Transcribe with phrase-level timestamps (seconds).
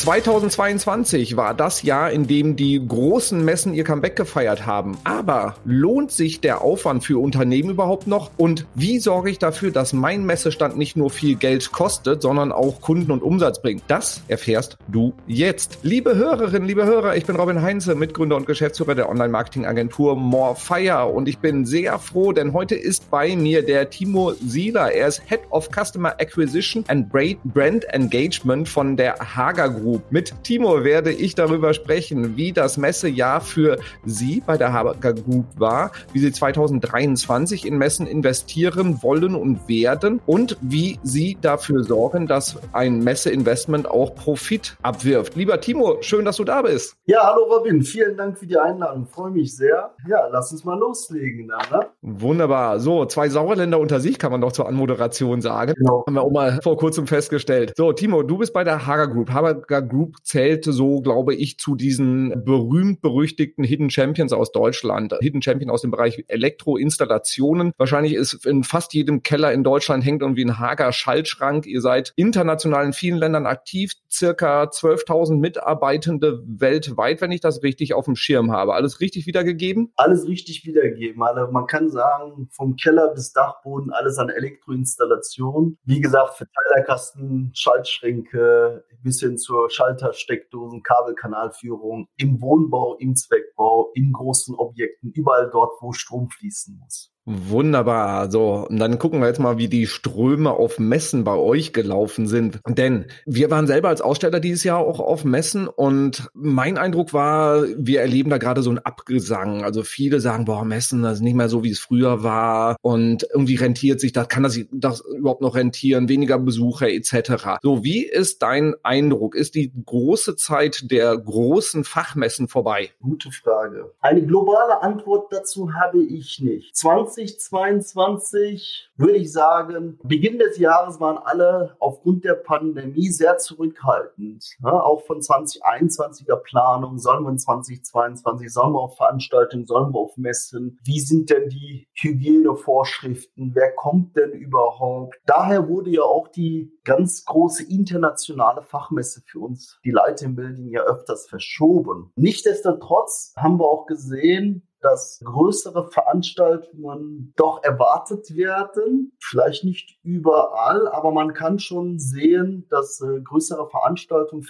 [0.00, 4.96] 2022 war das Jahr, in dem die großen Messen ihr Comeback gefeiert haben.
[5.04, 8.30] Aber lohnt sich der Aufwand für Unternehmen überhaupt noch?
[8.38, 12.80] Und wie sorge ich dafür, dass mein Messestand nicht nur viel Geld kostet, sondern auch
[12.80, 13.82] Kunden und Umsatz bringt?
[13.88, 15.80] Das erfährst du jetzt.
[15.82, 21.28] Liebe Hörerinnen, liebe Hörer, ich bin Robin Heinze, Mitgründer und Geschäftsführer der Online-Marketing-Agentur Morefire und
[21.28, 24.92] ich bin sehr froh, denn heute ist bei mir der Timo Sieler.
[24.92, 29.89] Er ist Head of Customer Acquisition and Brand Engagement von der Hager Group.
[29.90, 30.02] Group.
[30.10, 35.46] Mit Timo werde ich darüber sprechen, wie das Messejahr für Sie bei der Haber Group
[35.56, 42.28] war, wie Sie 2023 in Messen investieren wollen und werden und wie Sie dafür sorgen,
[42.28, 45.34] dass ein Messeinvestment auch Profit abwirft.
[45.34, 46.94] Lieber Timo, schön, dass du da bist.
[47.06, 49.06] Ja, hallo Robin, vielen Dank für die Einladung.
[49.06, 49.90] Freue mich sehr.
[50.08, 51.48] Ja, lass uns mal loslegen.
[51.48, 51.86] Da, ne?
[52.02, 52.78] Wunderbar.
[52.78, 55.74] So, zwei Sauerländer unter sich kann man doch zur Anmoderation sagen.
[55.76, 56.04] Genau.
[56.06, 57.72] Haben wir auch mal vor kurzem festgestellt.
[57.76, 59.30] So, Timo, du bist bei der Hager Group.
[59.30, 65.14] Hager Group zählte so, glaube ich, zu diesen berühmt-berüchtigten Hidden Champions aus Deutschland.
[65.20, 67.72] Hidden Champion aus dem Bereich Elektroinstallationen.
[67.76, 71.66] Wahrscheinlich ist in fast jedem Keller in Deutschland hängt irgendwie ein Hager Schaltschrank.
[71.66, 77.94] Ihr seid international in vielen Ländern aktiv, circa 12.000 Mitarbeitende weltweit, wenn ich das richtig
[77.94, 78.74] auf dem Schirm habe.
[78.74, 79.92] Alles richtig wiedergegeben?
[79.96, 81.22] Alles richtig wiedergegeben.
[81.22, 85.78] Also man kann sagen, vom Keller bis Dachboden alles an Elektroinstallation.
[85.84, 94.54] Wie gesagt, Verteilerkasten, Schaltschränke, bis hin zur Schaltersteckdosen, Kabelkanalführung, im Wohnbau, im Zweckbau, in großen
[94.54, 97.12] Objekten, überall dort, wo Strom fließen muss.
[97.32, 98.28] Wunderbar.
[98.30, 102.26] So, und dann gucken wir jetzt mal, wie die Ströme auf Messen bei euch gelaufen
[102.26, 102.58] sind.
[102.66, 107.62] Denn wir waren selber als Aussteller dieses Jahr auch auf Messen und mein Eindruck war,
[107.76, 109.62] wir erleben da gerade so einen Abgesang.
[109.62, 113.24] Also viele sagen, boah, Messen, das ist nicht mehr so, wie es früher war und
[113.32, 117.60] irgendwie rentiert sich das, kann das, das überhaupt noch rentieren, weniger Besucher etc.
[117.62, 119.36] So, wie ist dein Eindruck?
[119.36, 122.90] Ist die große Zeit der großen Fachmessen vorbei?
[123.00, 123.92] Gute Frage.
[124.00, 126.74] Eine globale Antwort dazu habe ich nicht.
[126.74, 134.44] 20 2022 würde ich sagen, Beginn des Jahres waren alle aufgrund der Pandemie sehr zurückhaltend.
[134.62, 140.00] Ja, auch von 2021er Planung, sollen wir in 2022, sollen wir auf Veranstaltungen, sollen wir
[140.00, 145.16] auf Messen, wie sind denn die Hygienevorschriften, wer kommt denn überhaupt?
[145.26, 151.26] Daher wurde ja auch die ganz große internationale Fachmesse für uns, die Light ja öfters
[151.28, 152.12] verschoben.
[152.16, 159.12] Nichtsdestotrotz haben wir auch gesehen, dass größere Veranstaltungen doch erwartet werden.
[159.20, 164.44] Vielleicht nicht überall, aber man kann schon sehen, dass äh, größere Veranstaltungen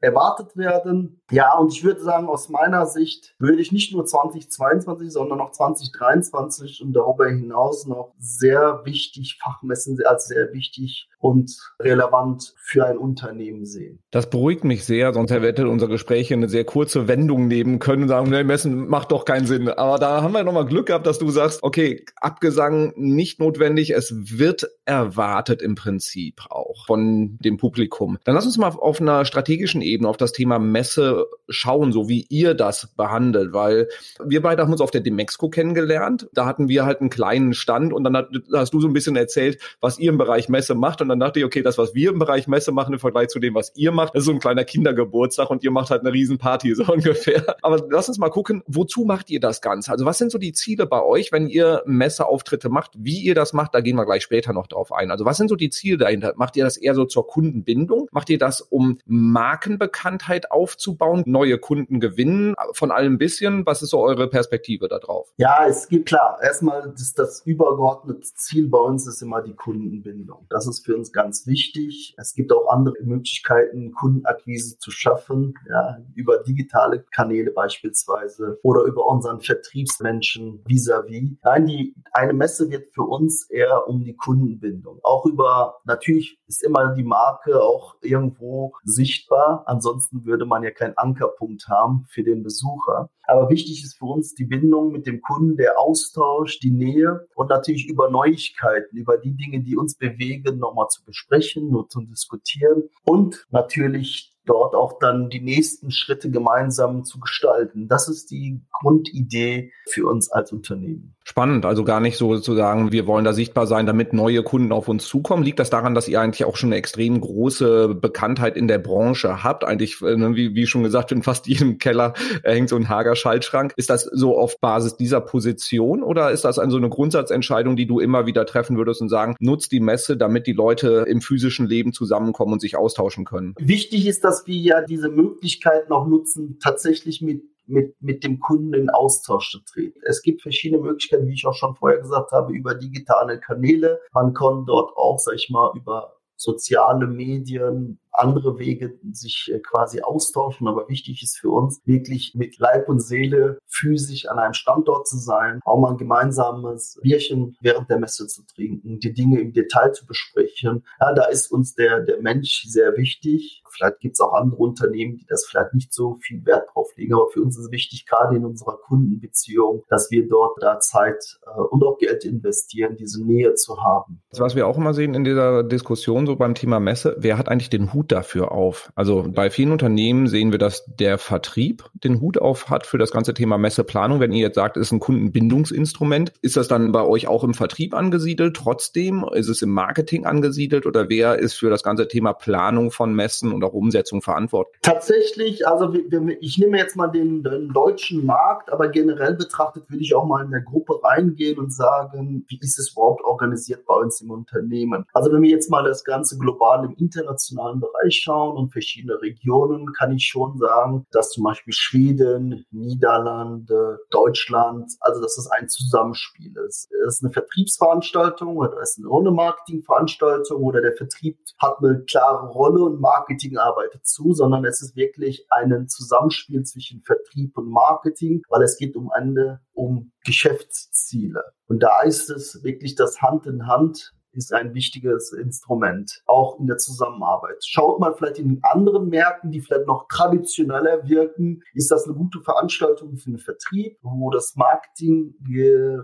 [0.00, 1.20] erwartet werden.
[1.30, 5.50] Ja, und ich würde sagen, aus meiner Sicht würde ich nicht nur 2022, sondern auch
[5.50, 12.96] 2023 und darüber hinaus noch sehr wichtig Fachmessen als sehr wichtig und relevant für ein
[12.96, 13.98] Unternehmen sehen.
[14.10, 18.08] Das beruhigt mich sehr, sonst hätte unser Gespräch eine sehr kurze Wendung nehmen können und
[18.08, 19.68] sagen, nee, Messen macht doch keinen Sinn.
[19.68, 24.14] Aber da haben wir nochmal Glück gehabt, dass du sagst, okay, Abgesang nicht notwendig, es
[24.38, 28.18] wird erwartet im Prinzip auch von dem Publikum.
[28.24, 32.26] Dann lass uns mal auf einer strategischen Ebene auf das Thema Messe schauen, so wie
[32.28, 33.88] ihr das behandelt, weil
[34.24, 36.28] wir beide haben uns auf der Demexco kennengelernt.
[36.32, 38.16] Da hatten wir halt einen kleinen Stand und dann
[38.52, 41.38] hast du so ein bisschen erzählt, was ihr im Bereich Messe macht und dann dachte
[41.38, 43.92] ich, okay, das, was wir im Bereich Messe machen im Vergleich zu dem, was ihr
[43.92, 47.56] macht, ist so ein kleiner Kindergeburtstag und ihr macht halt eine Riesenparty so ungefähr.
[47.62, 49.90] Aber lass uns mal gucken, wozu macht ihr das Ganze?
[49.90, 52.90] Also was sind so die Ziele bei euch, wenn ihr Messeauftritte macht?
[52.98, 55.10] Wie ihr das macht, da gehen wir gleich später noch drauf ein.
[55.10, 56.34] Also was sind so die Ziele dahinter?
[56.36, 58.08] Macht ihr das eher so zur Kundenbindung?
[58.10, 63.64] Macht ihr das, um Markenbekanntheit aufzubauen, neue Kunden gewinnen, von allem ein bisschen?
[63.64, 65.32] Was ist so eure Perspektive da drauf?
[65.38, 70.46] Ja, es gibt klar, erstmal das, das übergeordnete Ziel bei uns ist immer die Kundenbindung.
[70.50, 72.14] Das ist für uns ganz wichtig.
[72.18, 79.06] Es gibt auch andere Möglichkeiten, Kundenakquise zu schaffen, ja, über digitale Kanäle beispielsweise oder über
[79.06, 81.36] unseren Vertriebsmenschen vis-à-vis.
[81.42, 85.00] Nein, die, eine Messe wird für uns eher um die Kundenbindung.
[85.02, 89.62] Auch über, natürlich ist immer die Marke auch irgendwo sichtbar.
[89.66, 93.10] Ansonsten würde man ja keinen Ankerpunkt haben für den Besucher.
[93.28, 97.50] Aber wichtig ist für uns die Bindung mit dem Kunden, der Austausch, die Nähe und
[97.50, 102.84] natürlich über Neuigkeiten, über die Dinge, die uns bewegen, nochmal zu besprechen und zu diskutieren
[103.04, 107.88] und natürlich dort auch dann die nächsten Schritte gemeinsam zu gestalten.
[107.88, 111.14] Das ist die Grundidee für uns als Unternehmen.
[111.24, 114.72] Spannend, also gar nicht so zu sagen, wir wollen da sichtbar sein, damit neue Kunden
[114.72, 115.42] auf uns zukommen.
[115.42, 119.44] Liegt das daran, dass ihr eigentlich auch schon eine extrem große Bekanntheit in der Branche
[119.44, 119.62] habt?
[119.64, 122.14] Eigentlich, äh, ne, wie, wie schon gesagt, in fast jedem Keller
[122.44, 123.74] hängt so ein Hager Schaltschrank.
[123.76, 128.00] Ist das so auf Basis dieser Position oder ist das also eine Grundsatzentscheidung, die du
[128.00, 131.92] immer wieder treffen würdest und sagen, nutzt die Messe, damit die Leute im physischen Leben
[131.92, 133.54] zusammenkommen und sich austauschen können?
[133.58, 138.74] Wichtig ist, dass wir ja diese Möglichkeiten auch nutzen, tatsächlich mit mit, mit dem Kunden
[138.74, 140.00] in Austausch zu treten.
[140.04, 144.00] Es gibt verschiedene Möglichkeiten, wie ich auch schon vorher gesagt habe, über digitale Kanäle.
[144.12, 150.00] Man kann dort auch, sag ich mal, über soziale Medien andere Wege sich äh, quasi
[150.00, 150.68] austauschen.
[150.68, 155.18] Aber wichtig ist für uns wirklich mit Leib und Seele physisch an einem Standort zu
[155.18, 159.92] sein, auch mal ein gemeinsames Bierchen während der Messe zu trinken, die Dinge im Detail
[159.92, 160.84] zu besprechen.
[161.00, 163.62] Ja, da ist uns der, der Mensch sehr wichtig.
[163.70, 167.14] Vielleicht gibt es auch andere Unternehmen, die das vielleicht nicht so viel Wert drauf legen.
[167.14, 171.38] Aber für uns ist es wichtig, gerade in unserer Kundenbeziehung, dass wir dort da Zeit
[171.46, 174.22] äh, und auch Geld investieren, diese Nähe zu haben.
[174.36, 177.70] Was wir auch immer sehen in dieser Diskussion so beim Thema Messe, wer hat eigentlich
[177.70, 178.90] den Hut dafür auf?
[178.94, 183.10] Also bei vielen Unternehmen sehen wir, dass der Vertrieb den Hut auf hat für das
[183.10, 184.20] ganze Thema Messeplanung.
[184.20, 187.54] Wenn ihr jetzt sagt, es ist ein Kundenbindungsinstrument, ist das dann bei euch auch im
[187.54, 188.56] Vertrieb angesiedelt?
[188.56, 193.14] Trotzdem ist es im Marketing angesiedelt oder wer ist für das ganze Thema Planung von
[193.14, 194.80] Messen und auch Umsetzung verantwortlich?
[194.82, 195.92] Tatsächlich, also
[196.40, 200.44] ich nehme jetzt mal den, den deutschen Markt, aber generell betrachtet würde ich auch mal
[200.44, 205.04] in der Gruppe reingehen und sagen, wie ist es überhaupt organisiert bei uns im Unternehmen?
[205.12, 209.92] Also wenn wir jetzt mal das Ganze global im internationalen Bereich schauen und verschiedene Regionen,
[209.92, 216.54] kann ich schon sagen, dass zum Beispiel Schweden, Niederlande, Deutschland, also dass es ein Zusammenspiel
[216.66, 216.90] ist.
[217.06, 222.48] Es ist eine Vertriebsveranstaltung oder es ist eine Runde-Marketing-Veranstaltung oder der Vertrieb hat eine klare
[222.48, 228.42] Rolle und Marketing arbeitet zu, sondern es ist wirklich ein Zusammenspiel zwischen Vertrieb und Marketing,
[228.48, 231.42] weil es geht um Ende um Geschäftsziele.
[231.66, 236.66] Und da ist es wirklich das Hand in Hand ist ein wichtiges Instrument, auch in
[236.66, 237.58] der Zusammenarbeit.
[237.66, 242.40] Schaut mal vielleicht in anderen Märkten, die vielleicht noch traditioneller wirken, ist das eine gute
[242.40, 245.34] Veranstaltung für den Vertrieb, wo das Marketing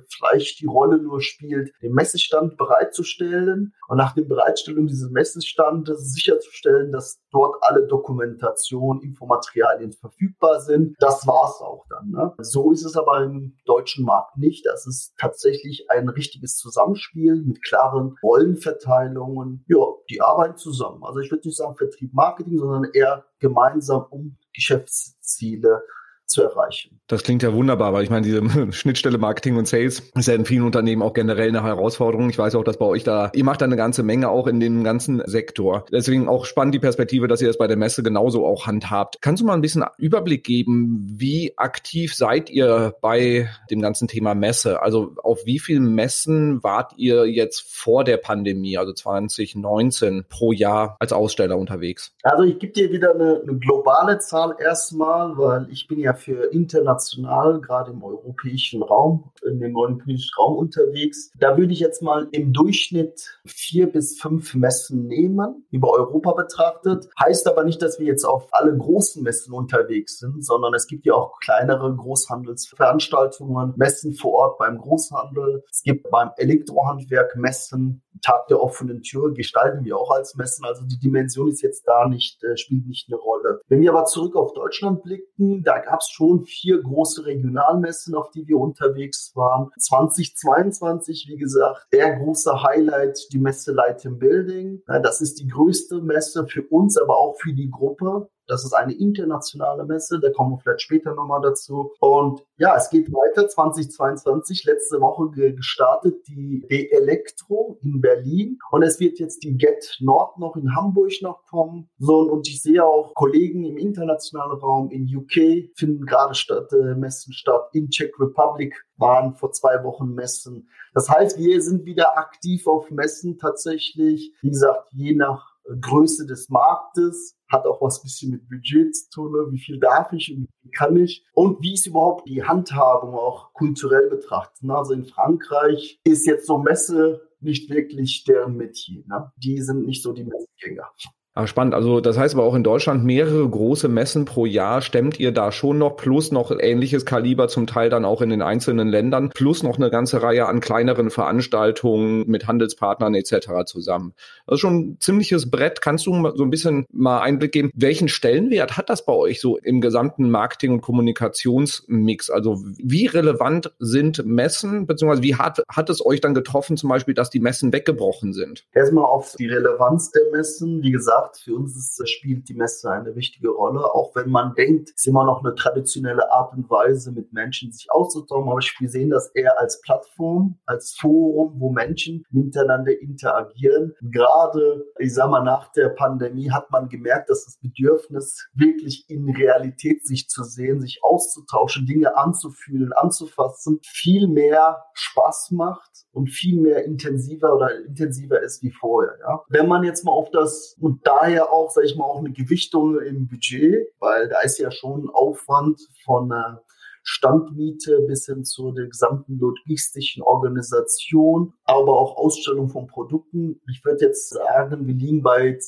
[0.09, 6.93] vielleicht die Rolle nur spielt, den Messestand bereitzustellen und nach der Bereitstellung dieses Messestandes sicherzustellen,
[6.93, 10.97] dass dort alle Dokumentation, Infomaterialien verfügbar sind.
[10.99, 12.11] Das war's auch dann.
[12.11, 12.35] Ne?
[12.39, 14.67] So ist es aber im deutschen Markt nicht.
[14.67, 19.65] Das ist tatsächlich ein richtiges Zusammenspiel mit klaren Rollenverteilungen.
[19.69, 21.05] Ja, die arbeiten zusammen.
[21.05, 25.83] Also ich würde nicht sagen Vertrieb, Marketing, sondern eher gemeinsam um Geschäftsziele
[26.27, 27.01] zu erreichen.
[27.07, 28.43] Das klingt ja wunderbar, weil ich meine, diese
[28.73, 32.31] Schnittstelle Marketing und Sales ist ja in vielen Unternehmen auch generell eine Herausforderung.
[32.31, 34.61] Ich weiß auch, dass bei euch da, ihr macht da eine ganze Menge auch in
[34.61, 35.85] dem ganzen Sektor.
[35.93, 39.19] Deswegen auch spannend die Perspektive, dass ihr das bei der Messe genauso auch handhabt.
[39.21, 44.35] Kannst du mal ein bisschen Überblick geben, wie aktiv seid ihr bei dem ganzen Thema
[44.35, 44.81] Messe?
[44.81, 50.97] Also auf wie vielen Messen wart ihr jetzt vor der Pandemie, also 2019 pro Jahr
[50.99, 52.15] als Aussteller unterwegs?
[52.23, 56.53] Also ich gebe dir wieder eine, eine globale Zahl erstmal, weil ich bin ja für
[56.53, 61.31] international, gerade im europäischen Raum, in dem europäischen Raum unterwegs.
[61.39, 67.09] Da würde ich jetzt mal im Durchschnitt vier bis fünf Messen nehmen, über Europa betrachtet.
[67.23, 71.05] Heißt aber nicht, dass wir jetzt auf alle großen Messen unterwegs sind, sondern es gibt
[71.07, 75.63] ja auch kleinere Großhandelsveranstaltungen, Messen vor Ort beim Großhandel.
[75.71, 80.65] Es gibt beim Elektrohandwerk Messen, Tag der offenen Tür gestalten wir auch als Messen.
[80.65, 83.61] Also die Dimension ist jetzt da nicht, äh, spielt nicht eine Rolle.
[83.69, 88.31] Wenn wir aber zurück auf Deutschland blicken, da gab es schon vier große Regionalmessen, auf
[88.31, 89.71] die wir unterwegs waren.
[89.79, 94.83] 2022, wie gesagt, der große Highlight, die Messe Light in Building.
[94.87, 98.29] Das ist die größte Messe für uns, aber auch für die Gruppe.
[98.47, 101.93] Das ist eine internationale Messe, da kommen wir vielleicht später nochmal dazu.
[102.01, 103.49] Und ja, es geht weiter.
[103.49, 108.59] 2022, letzte Woche gestartet die D-Elektro in Berlin.
[108.71, 111.89] Und es wird jetzt die Get Nord noch in Hamburg noch kommen.
[111.99, 116.95] So, und ich sehe auch Kollegen im internationalen Raum in UK finden gerade statt, äh,
[116.95, 117.69] Messen statt.
[117.73, 120.69] In Czech Republic waren vor zwei Wochen Messen.
[120.95, 124.33] Das heißt, wir sind wieder aktiv auf Messen tatsächlich.
[124.43, 129.33] Wie gesagt, je nach Größe des Marktes, hat auch was bisschen mit Budget zu tun,
[129.33, 129.53] ne?
[129.53, 133.15] wie viel darf ich und wie viel kann ich und wie ist überhaupt die Handhabung
[133.15, 134.63] auch kulturell betrachtet.
[134.63, 134.77] Ne?
[134.77, 139.05] Also in Frankreich ist jetzt so Messe nicht wirklich deren Metier.
[139.07, 139.33] Ne?
[139.37, 140.91] Die sind nicht so die Messegänger.
[141.37, 141.75] Ah, spannend.
[141.75, 145.51] Also das heißt aber auch in Deutschland mehrere große Messen pro Jahr stemmt ihr da
[145.51, 149.65] schon noch, plus noch ähnliches Kaliber zum Teil dann auch in den einzelnen Ländern, plus
[149.65, 153.65] noch eine ganze Reihe an kleineren Veranstaltungen mit Handelspartnern etc.
[153.67, 154.15] zusammen.
[154.47, 155.81] Das ist schon ein ziemliches Brett.
[155.81, 159.57] Kannst du so ein bisschen mal Einblick geben, welchen Stellenwert hat das bei euch so
[159.57, 162.31] im gesamten Marketing- und Kommunikationsmix?
[162.31, 167.15] Also wie relevant sind Messen, beziehungsweise wie hat, hat es euch dann getroffen, zum Beispiel,
[167.15, 168.67] dass die Messen weggebrochen sind?
[168.73, 170.81] Erstmal auf die Relevanz der Messen.
[170.81, 174.55] Wie gesagt, gesagt, für uns ist, spielt die Messe eine wichtige Rolle, auch wenn man
[174.55, 178.49] denkt, es ist immer noch eine traditionelle Art und Weise, mit Menschen sich auszutauschen.
[178.49, 183.95] Aber wir sehen das eher als Plattform, als Forum, wo Menschen miteinander interagieren.
[184.01, 189.29] Gerade, ich sag mal, nach der Pandemie hat man gemerkt, dass das Bedürfnis, wirklich in
[189.31, 196.61] Realität sich zu sehen, sich auszutauschen, Dinge anzufühlen, anzufassen, viel mehr Spaß macht und viel
[196.61, 199.17] mehr intensiver oder intensiver ist wie vorher.
[199.21, 199.43] Ja.
[199.49, 203.01] Wenn man jetzt mal auf das und daher auch, sage ich mal, auch eine Gewichtung
[203.01, 206.57] im Budget, weil da ist ja schon Aufwand von äh,
[207.05, 213.61] Standmiete bis hin zu der gesamten logistischen Organisation, aber auch Ausstellung von Produkten.
[213.71, 215.59] Ich würde jetzt sagen, wir liegen bei äh,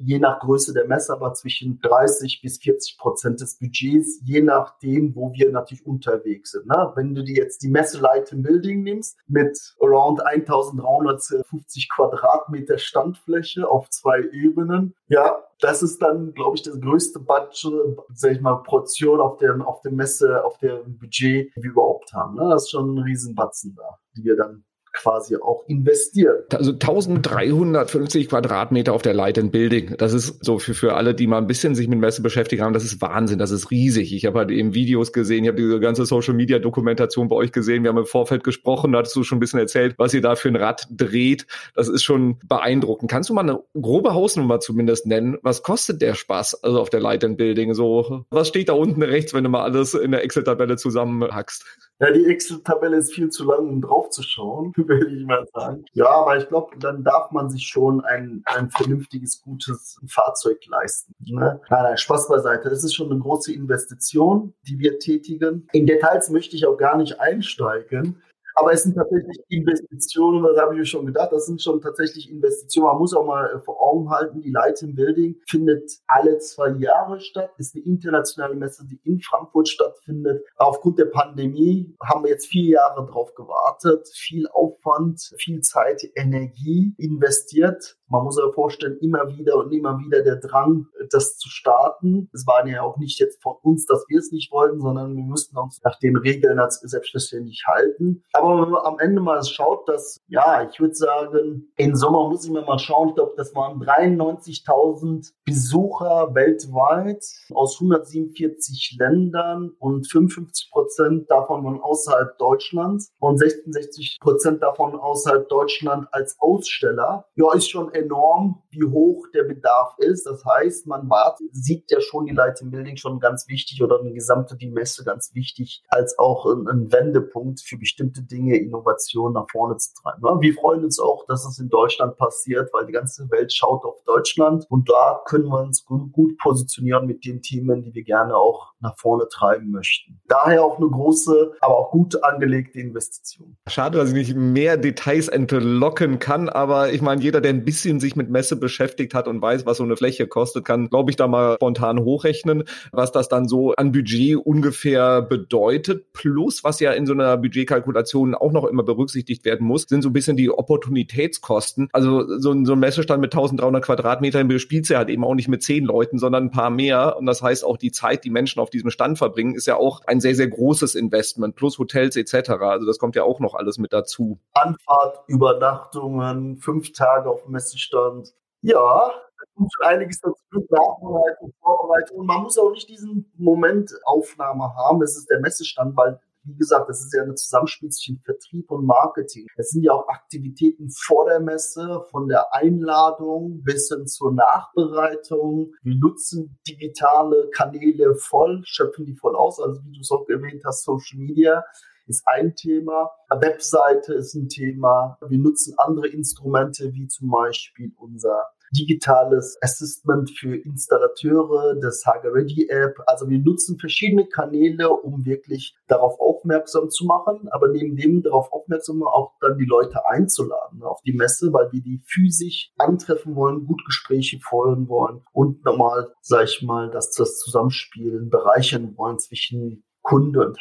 [0.00, 5.14] je nach Größe der Messe aber zwischen 30 bis 40 Prozent des Budgets, je nachdem,
[5.16, 6.66] wo wir natürlich unterwegs sind.
[6.66, 6.92] Ne?
[6.94, 13.90] Wenn du dir jetzt die Messe Light Building nimmst mit around 1350 Quadratmeter Standfläche auf
[13.90, 19.20] zwei Ebenen, ja, das ist dann, glaube ich, das größte Budget, sag ich mal, Portion
[19.20, 22.36] auf der, auf der Messe, auf dem Budget, die wir überhaupt haben.
[22.36, 22.48] Ne?
[22.50, 24.64] Das ist schon ein Riesenbatzen da, die wir dann
[24.94, 26.36] quasi auch investieren.
[26.52, 29.96] Also 1350 Quadratmeter auf der Light and Building.
[29.98, 32.72] Das ist so für, für alle, die mal ein bisschen sich mit Messe beschäftigt haben,
[32.72, 34.14] das ist Wahnsinn, das ist riesig.
[34.14, 37.52] Ich habe halt eben Videos gesehen, ich habe diese ganze Social Media Dokumentation bei euch
[37.52, 40.22] gesehen, wir haben im Vorfeld gesprochen, da hattest du schon ein bisschen erzählt, was ihr
[40.22, 41.46] da für ein Rad dreht.
[41.74, 43.10] Das ist schon beeindruckend.
[43.10, 45.36] Kannst du mal eine grobe Hausnummer zumindest nennen?
[45.42, 47.74] Was kostet der Spaß also auf der Light and Building?
[47.74, 51.64] So, was steht da unten rechts, wenn du mal alles in der Excel-Tabelle zusammenhackst?
[52.00, 55.84] Ja, die Excel-Tabelle ist viel zu lang, um drauf zu schauen, würde ich mal sagen.
[55.92, 61.14] Ja, aber ich glaube, dann darf man sich schon ein, ein vernünftiges, gutes Fahrzeug leisten.
[61.20, 61.60] Ne?
[61.70, 62.68] Nein, nein, Spaß beiseite.
[62.68, 65.68] Es ist schon eine große Investition, die wir tätigen.
[65.72, 68.20] In Details möchte ich auch gar nicht einsteigen.
[68.54, 72.30] Aber es sind tatsächlich Investitionen, das habe ich mir schon gedacht, das sind schon tatsächlich
[72.30, 72.86] Investitionen.
[72.86, 76.70] Man muss auch mal äh, vor Augen halten, die Light in Building findet alle zwei
[76.70, 80.44] Jahre statt, ist eine internationale Messe, die in Frankfurt stattfindet.
[80.56, 86.94] Aufgrund der Pandemie haben wir jetzt vier Jahre drauf gewartet, viel Aufwand, viel Zeit, Energie
[86.98, 87.96] investiert.
[88.08, 92.28] Man muss sich vorstellen, immer wieder und immer wieder der Drang, das zu starten.
[92.32, 95.24] Es war ja auch nicht jetzt von uns, dass wir es nicht wollten, sondern wir
[95.24, 98.22] mussten uns nach den Regeln als selbstverständlich halten.
[98.32, 102.44] Aber wenn man am Ende mal schaut, dass, ja, ich würde sagen, im Sommer muss
[102.44, 110.10] ich mir mal schauen, ich glaube, das waren 93.000 Besucher weltweit aus 147 Ländern und
[110.10, 117.26] 55 Prozent davon waren außerhalb Deutschlands und 66 Prozent davon außerhalb Deutschland als Aussteller.
[117.34, 120.26] Ja, ist schon enorm, wie hoch der Bedarf ist.
[120.26, 124.12] Das heißt, man war, sieht ja schon die Light Building schon ganz wichtig oder eine
[124.12, 129.46] gesamte die Messe ganz wichtig als auch ein, ein Wendepunkt für bestimmte Dinge, Innovationen nach
[129.50, 130.40] vorne zu treiben.
[130.40, 134.02] Wir freuen uns auch, dass es in Deutschland passiert, weil die ganze Welt schaut auf
[134.04, 138.72] Deutschland und da können wir uns gut positionieren mit den Themen, die wir gerne auch
[138.80, 140.20] nach vorne treiben möchten.
[140.28, 143.56] Daher auch eine große, aber auch gut angelegte Investition.
[143.68, 148.00] Schade, dass ich nicht mehr Details entlocken kann, aber ich meine, jeder, der ein bisschen
[148.00, 151.16] sich mit Messe beschäftigt hat und weiß, was so eine Fläche kostet, kann, glaube ich,
[151.16, 156.12] da mal spontan hochrechnen, was das dann so an Budget ungefähr bedeutet.
[156.12, 160.10] Plus, was ja in so einer Budgetkalkulation auch noch immer berücksichtigt werden muss, sind so
[160.10, 161.88] ein bisschen die Opportunitätskosten.
[161.92, 165.48] Also so ein, so ein Messestand mit 1300 Quadratmetern bespielt ja halt eben auch nicht
[165.48, 167.16] mit zehn Leuten, sondern ein paar mehr.
[167.18, 170.02] Und das heißt auch die Zeit, die Menschen auf diesem Stand verbringen, ist ja auch
[170.06, 172.50] ein sehr, sehr großes Investment plus Hotels etc.
[172.50, 174.38] Also das kommt ja auch noch alles mit dazu.
[174.52, 178.34] Anfahrt, Übernachtungen, fünf Tage auf dem Messe Messestand.
[178.62, 179.12] Ja,
[179.56, 182.26] kommt schon einiges dazu, Nachbereitung, Vorbereitung.
[182.26, 185.02] man muss auch nicht diesen Momentaufnahme haben.
[185.02, 188.84] Es ist der Messestand, weil wie gesagt, das ist ja eine Zusammenspiel zwischen Vertrieb und
[188.84, 189.46] Marketing.
[189.56, 195.72] Es sind ja auch Aktivitäten vor der Messe, von der Einladung bis hin zur Nachbereitung.
[195.82, 199.60] Wir nutzen digitale Kanäle voll, schöpfen die voll aus.
[199.60, 201.64] Also wie du es auch erwähnt hast, Social Media
[202.06, 203.10] ist ein Thema.
[203.30, 205.18] Webseite ist ein Thema.
[205.26, 212.68] Wir nutzen andere Instrumente wie zum Beispiel unser digitales Assistment für Installateure, das Hager Ready
[212.68, 212.98] App.
[213.06, 218.52] Also wir nutzen verschiedene Kanäle, um wirklich darauf aufmerksam zu machen, aber neben dem darauf
[218.52, 223.66] aufmerksam auch dann die Leute einzuladen auf die Messe, weil wir die physisch antreffen wollen,
[223.66, 229.84] gut Gespräche folgen wollen und nochmal, sag ich mal, dass das Zusammenspielen bereichern wollen zwischen
[230.04, 230.58] Kunde und.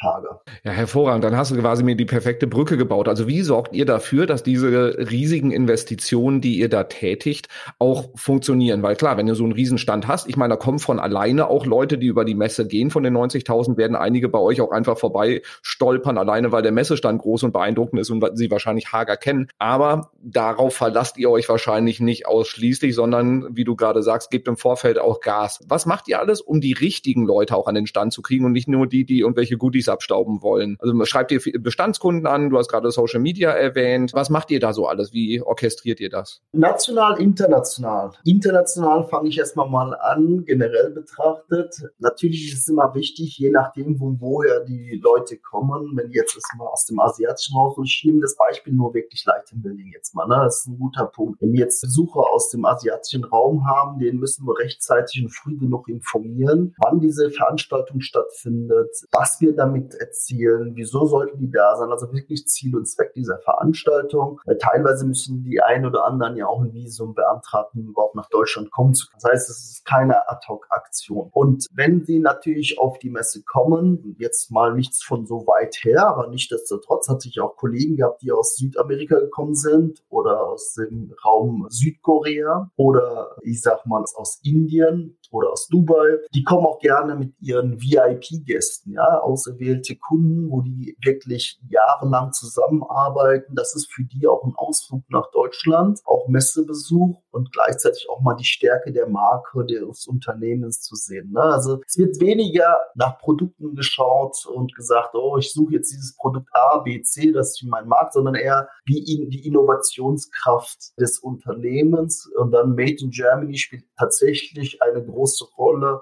[0.63, 1.23] Ja, hervorragend.
[1.23, 3.09] Dann hast du quasi mir die perfekte Brücke gebaut.
[3.09, 8.81] Also wie sorgt ihr dafür, dass diese riesigen Investitionen, die ihr da tätigt, auch funktionieren?
[8.83, 11.65] Weil klar, wenn du so einen Riesenstand hast, ich meine, da kommen von alleine auch
[11.65, 12.89] Leute, die über die Messe gehen.
[12.89, 17.21] Von den 90.000 werden einige bei euch auch einfach vorbei stolpern, alleine weil der Messestand
[17.21, 19.49] groß und beeindruckend ist und sie wahrscheinlich Hager kennen.
[19.59, 24.55] Aber darauf verlasst ihr euch wahrscheinlich nicht ausschließlich, sondern wie du gerade sagst, gebt im
[24.55, 25.59] Vorfeld auch Gas.
[25.67, 28.53] Was macht ihr alles, um die richtigen Leute auch an den Stand zu kriegen und
[28.53, 30.77] nicht nur die, die irgendwelche Goodies abstauben wollen.
[30.79, 34.13] Also schreibt ihr Bestandskunden an, du hast gerade Social Media erwähnt.
[34.13, 35.13] Was macht ihr da so alles?
[35.13, 36.41] Wie orchestriert ihr das?
[36.51, 38.11] National, international.
[38.25, 41.75] International fange ich erstmal mal an, generell betrachtet.
[41.99, 45.91] Natürlich ist es immer wichtig, je nachdem, wo, woher die Leute kommen.
[45.95, 49.91] Wenn jetzt mal aus dem asiatischen Raum, ich nehme das Beispiel nur wirklich Light Building
[49.93, 50.41] jetzt mal, ne?
[50.43, 51.41] das ist ein guter Punkt.
[51.41, 55.57] Wenn wir jetzt Besucher aus dem asiatischen Raum haben, den müssen wir rechtzeitig und früh
[55.57, 61.91] genug informieren, wann diese Veranstaltung stattfindet, was wir damit erzielen, wieso sollten die da sein,
[61.91, 64.39] also wirklich Ziel und Zweck dieser Veranstaltung.
[64.45, 68.29] Weil teilweise müssen die ein oder anderen ja auch ein Visum beantragen, um überhaupt nach
[68.29, 69.19] Deutschland kommen zu können.
[69.21, 71.29] Das heißt, es ist keine Ad-Hoc-Aktion.
[71.31, 76.07] Und wenn sie natürlich auf die Messe kommen, jetzt mal nichts von so weit her,
[76.07, 81.13] aber nichtsdestotrotz hat sich auch Kollegen gehabt, die aus Südamerika gekommen sind oder aus dem
[81.25, 86.19] Raum Südkorea oder ich sag mal aus Indien oder aus Dubai.
[86.33, 93.55] Die kommen auch gerne mit ihren VIP-Gästen, ja, auserwählte Kunden, wo die wirklich jahrelang zusammenarbeiten.
[93.55, 98.35] Das ist für die auch ein Ausflug nach Deutschland, auch Messebesuch und gleichzeitig auch mal
[98.35, 101.31] die Stärke der Marke des Unternehmens zu sehen.
[101.31, 101.41] Ne?
[101.41, 106.49] Also es wird weniger nach Produkten geschaut und gesagt, oh, ich suche jetzt dieses Produkt
[106.53, 112.29] A, B, C, das ist meinen Markt, sondern eher wie die Innovationskraft des Unternehmens.
[112.37, 116.01] Und dann Made in Germany spielt tatsächlich eine große Rolle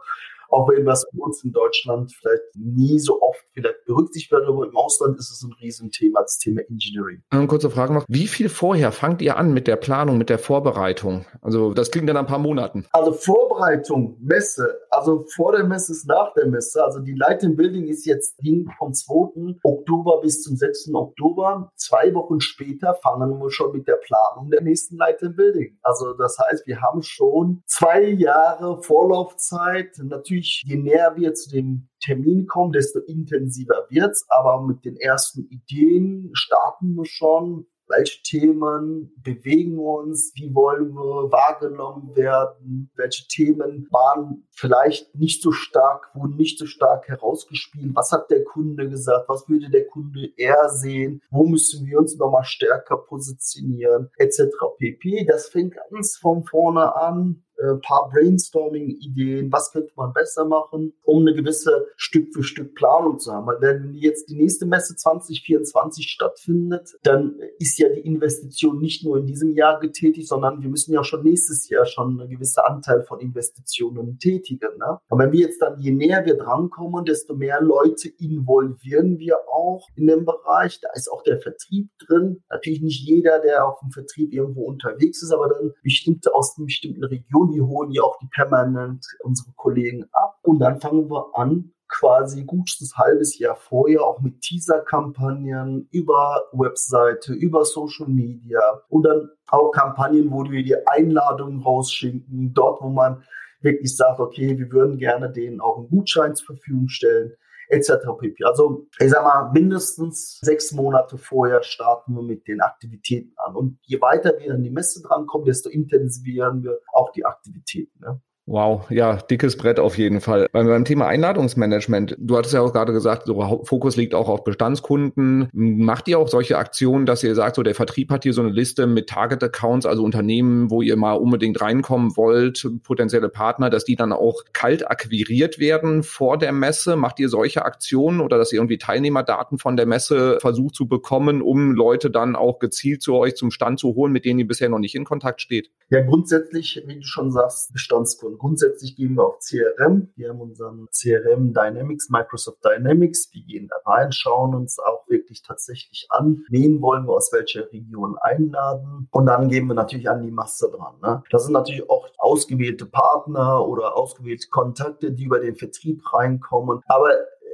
[0.51, 4.65] auch wenn das bei uns in Deutschland vielleicht nie so oft vielleicht berücksichtigt wird, aber
[4.65, 7.23] im Ausland ist es ein Riesenthema, das Thema Engineering.
[7.29, 8.05] Eine kurze Frage noch.
[8.07, 11.25] Wie viel vorher fangt ihr an mit der Planung, mit der Vorbereitung?
[11.41, 12.85] Also das klingt dann ein paar Monaten.
[12.91, 16.83] Also Vorbereitung, Messe, also vor der Messe ist nach der Messe.
[16.83, 19.59] Also die Light Building ist jetzt ging vom 2.
[19.63, 20.93] Oktober bis zum 6.
[20.93, 21.71] Oktober.
[21.77, 25.77] Zwei Wochen später fangen wir schon mit der Planung der nächsten Light Building.
[25.81, 29.97] Also das heißt, wir haben schon zwei Jahre Vorlaufzeit.
[30.03, 34.25] Natürlich, je näher wir zu dem Termin kommen, desto intensiver wird's.
[34.27, 37.65] Aber mit den ersten Ideen starten wir schon.
[37.91, 40.31] Welche Themen bewegen uns?
[40.35, 42.89] Wie wollen wir wahrgenommen werden?
[42.95, 47.93] Welche Themen waren vielleicht nicht so stark, wurden nicht so stark herausgespielt?
[47.93, 49.27] Was hat der Kunde gesagt?
[49.27, 51.21] Was würde der Kunde eher sehen?
[51.31, 54.09] Wo müssen wir uns nochmal stärker positionieren?
[54.17, 54.41] Etc.
[54.77, 55.25] pp.
[55.25, 61.21] Das fängt ganz von vorne an äh, paar Brainstorming-Ideen, was könnte man besser machen, um
[61.21, 63.47] eine gewisse Stück für Stück Planung zu haben.
[63.47, 69.17] Weil wenn jetzt die nächste Messe 2024 stattfindet, dann ist ja die Investition nicht nur
[69.17, 73.03] in diesem Jahr getätigt, sondern wir müssen ja schon nächstes Jahr schon einen gewissen Anteil
[73.03, 74.77] von Investitionen tätigen.
[74.77, 74.99] Ne?
[75.09, 79.87] Und wenn wir jetzt dann, je näher wir drankommen, desto mehr Leute involvieren wir auch
[79.95, 80.79] in dem Bereich.
[80.81, 82.43] Da ist auch der Vertrieb drin.
[82.49, 86.65] Natürlich nicht jeder, der auf dem Vertrieb irgendwo unterwegs ist, aber dann bestimmte aus einer
[86.65, 90.37] bestimmten Region die holen ja auch die permanent unsere Kollegen ab.
[90.43, 97.33] Und dann fangen wir an, quasi gutes halbes Jahr vorher auch mit Teaser-Kampagnen über Webseite,
[97.33, 103.23] über Social Media und dann auch Kampagnen, wo wir die Einladungen rausschicken, dort, wo man
[103.59, 107.33] wirklich sagt, okay, wir würden gerne denen auch einen Gutschein zur Verfügung stellen
[107.71, 108.05] etc.
[108.19, 108.43] pp.
[108.43, 113.55] Also ich sag mal, mindestens sechs Monate vorher starten wir mit den Aktivitäten an.
[113.55, 117.99] Und je weiter wir an die Messe drankommen, desto intensivieren wir auch die Aktivitäten.
[117.99, 118.21] Ne?
[118.51, 120.49] Wow, ja, dickes Brett auf jeden Fall.
[120.51, 124.43] Beim, beim Thema Einladungsmanagement, du hattest ja auch gerade gesagt, so Fokus liegt auch auf
[124.43, 125.47] Bestandskunden.
[125.53, 128.51] Macht ihr auch solche Aktionen, dass ihr sagt, so der Vertrieb hat hier so eine
[128.51, 133.95] Liste mit Target-Accounts, also Unternehmen, wo ihr mal unbedingt reinkommen wollt, potenzielle Partner, dass die
[133.95, 136.97] dann auch kalt akquiriert werden vor der Messe?
[136.97, 141.41] Macht ihr solche Aktionen oder dass ihr irgendwie Teilnehmerdaten von der Messe versucht zu bekommen,
[141.41, 144.67] um Leute dann auch gezielt zu euch zum Stand zu holen, mit denen ihr bisher
[144.67, 145.69] noch nicht in Kontakt steht?
[145.91, 148.39] Ja, grundsätzlich, wie du schon sagst, Bestandskunden.
[148.39, 150.07] Grundsätzlich gehen wir auf CRM.
[150.15, 153.29] Wir haben unseren CRM Dynamics, Microsoft Dynamics.
[153.33, 157.69] Wir gehen da rein, schauen uns auch wirklich tatsächlich an, wen wollen wir aus welcher
[157.73, 159.09] Region einladen.
[159.11, 160.95] Und dann gehen wir natürlich an die Masse dran.
[161.01, 161.23] Ne?
[161.29, 166.79] Das sind natürlich auch ausgewählte Partner oder ausgewählte Kontakte, die über den Vertrieb reinkommen.
[166.87, 167.09] Aber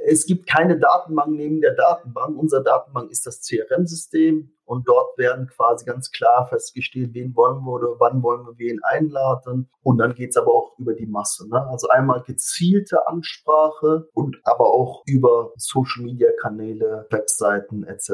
[0.06, 2.38] es gibt keine Datenbank neben der Datenbank.
[2.38, 4.52] Unser Datenbank ist das CRM-System.
[4.68, 8.80] Und dort werden quasi ganz klar festgestellt, wen wollen wir oder wann wollen wir wen
[8.82, 9.70] einladen.
[9.82, 11.48] Und dann geht's aber auch über die Masse.
[11.48, 11.66] Ne?
[11.68, 18.10] Also einmal gezielte Ansprache und aber auch über Social-Media-Kanäle, Webseiten etc.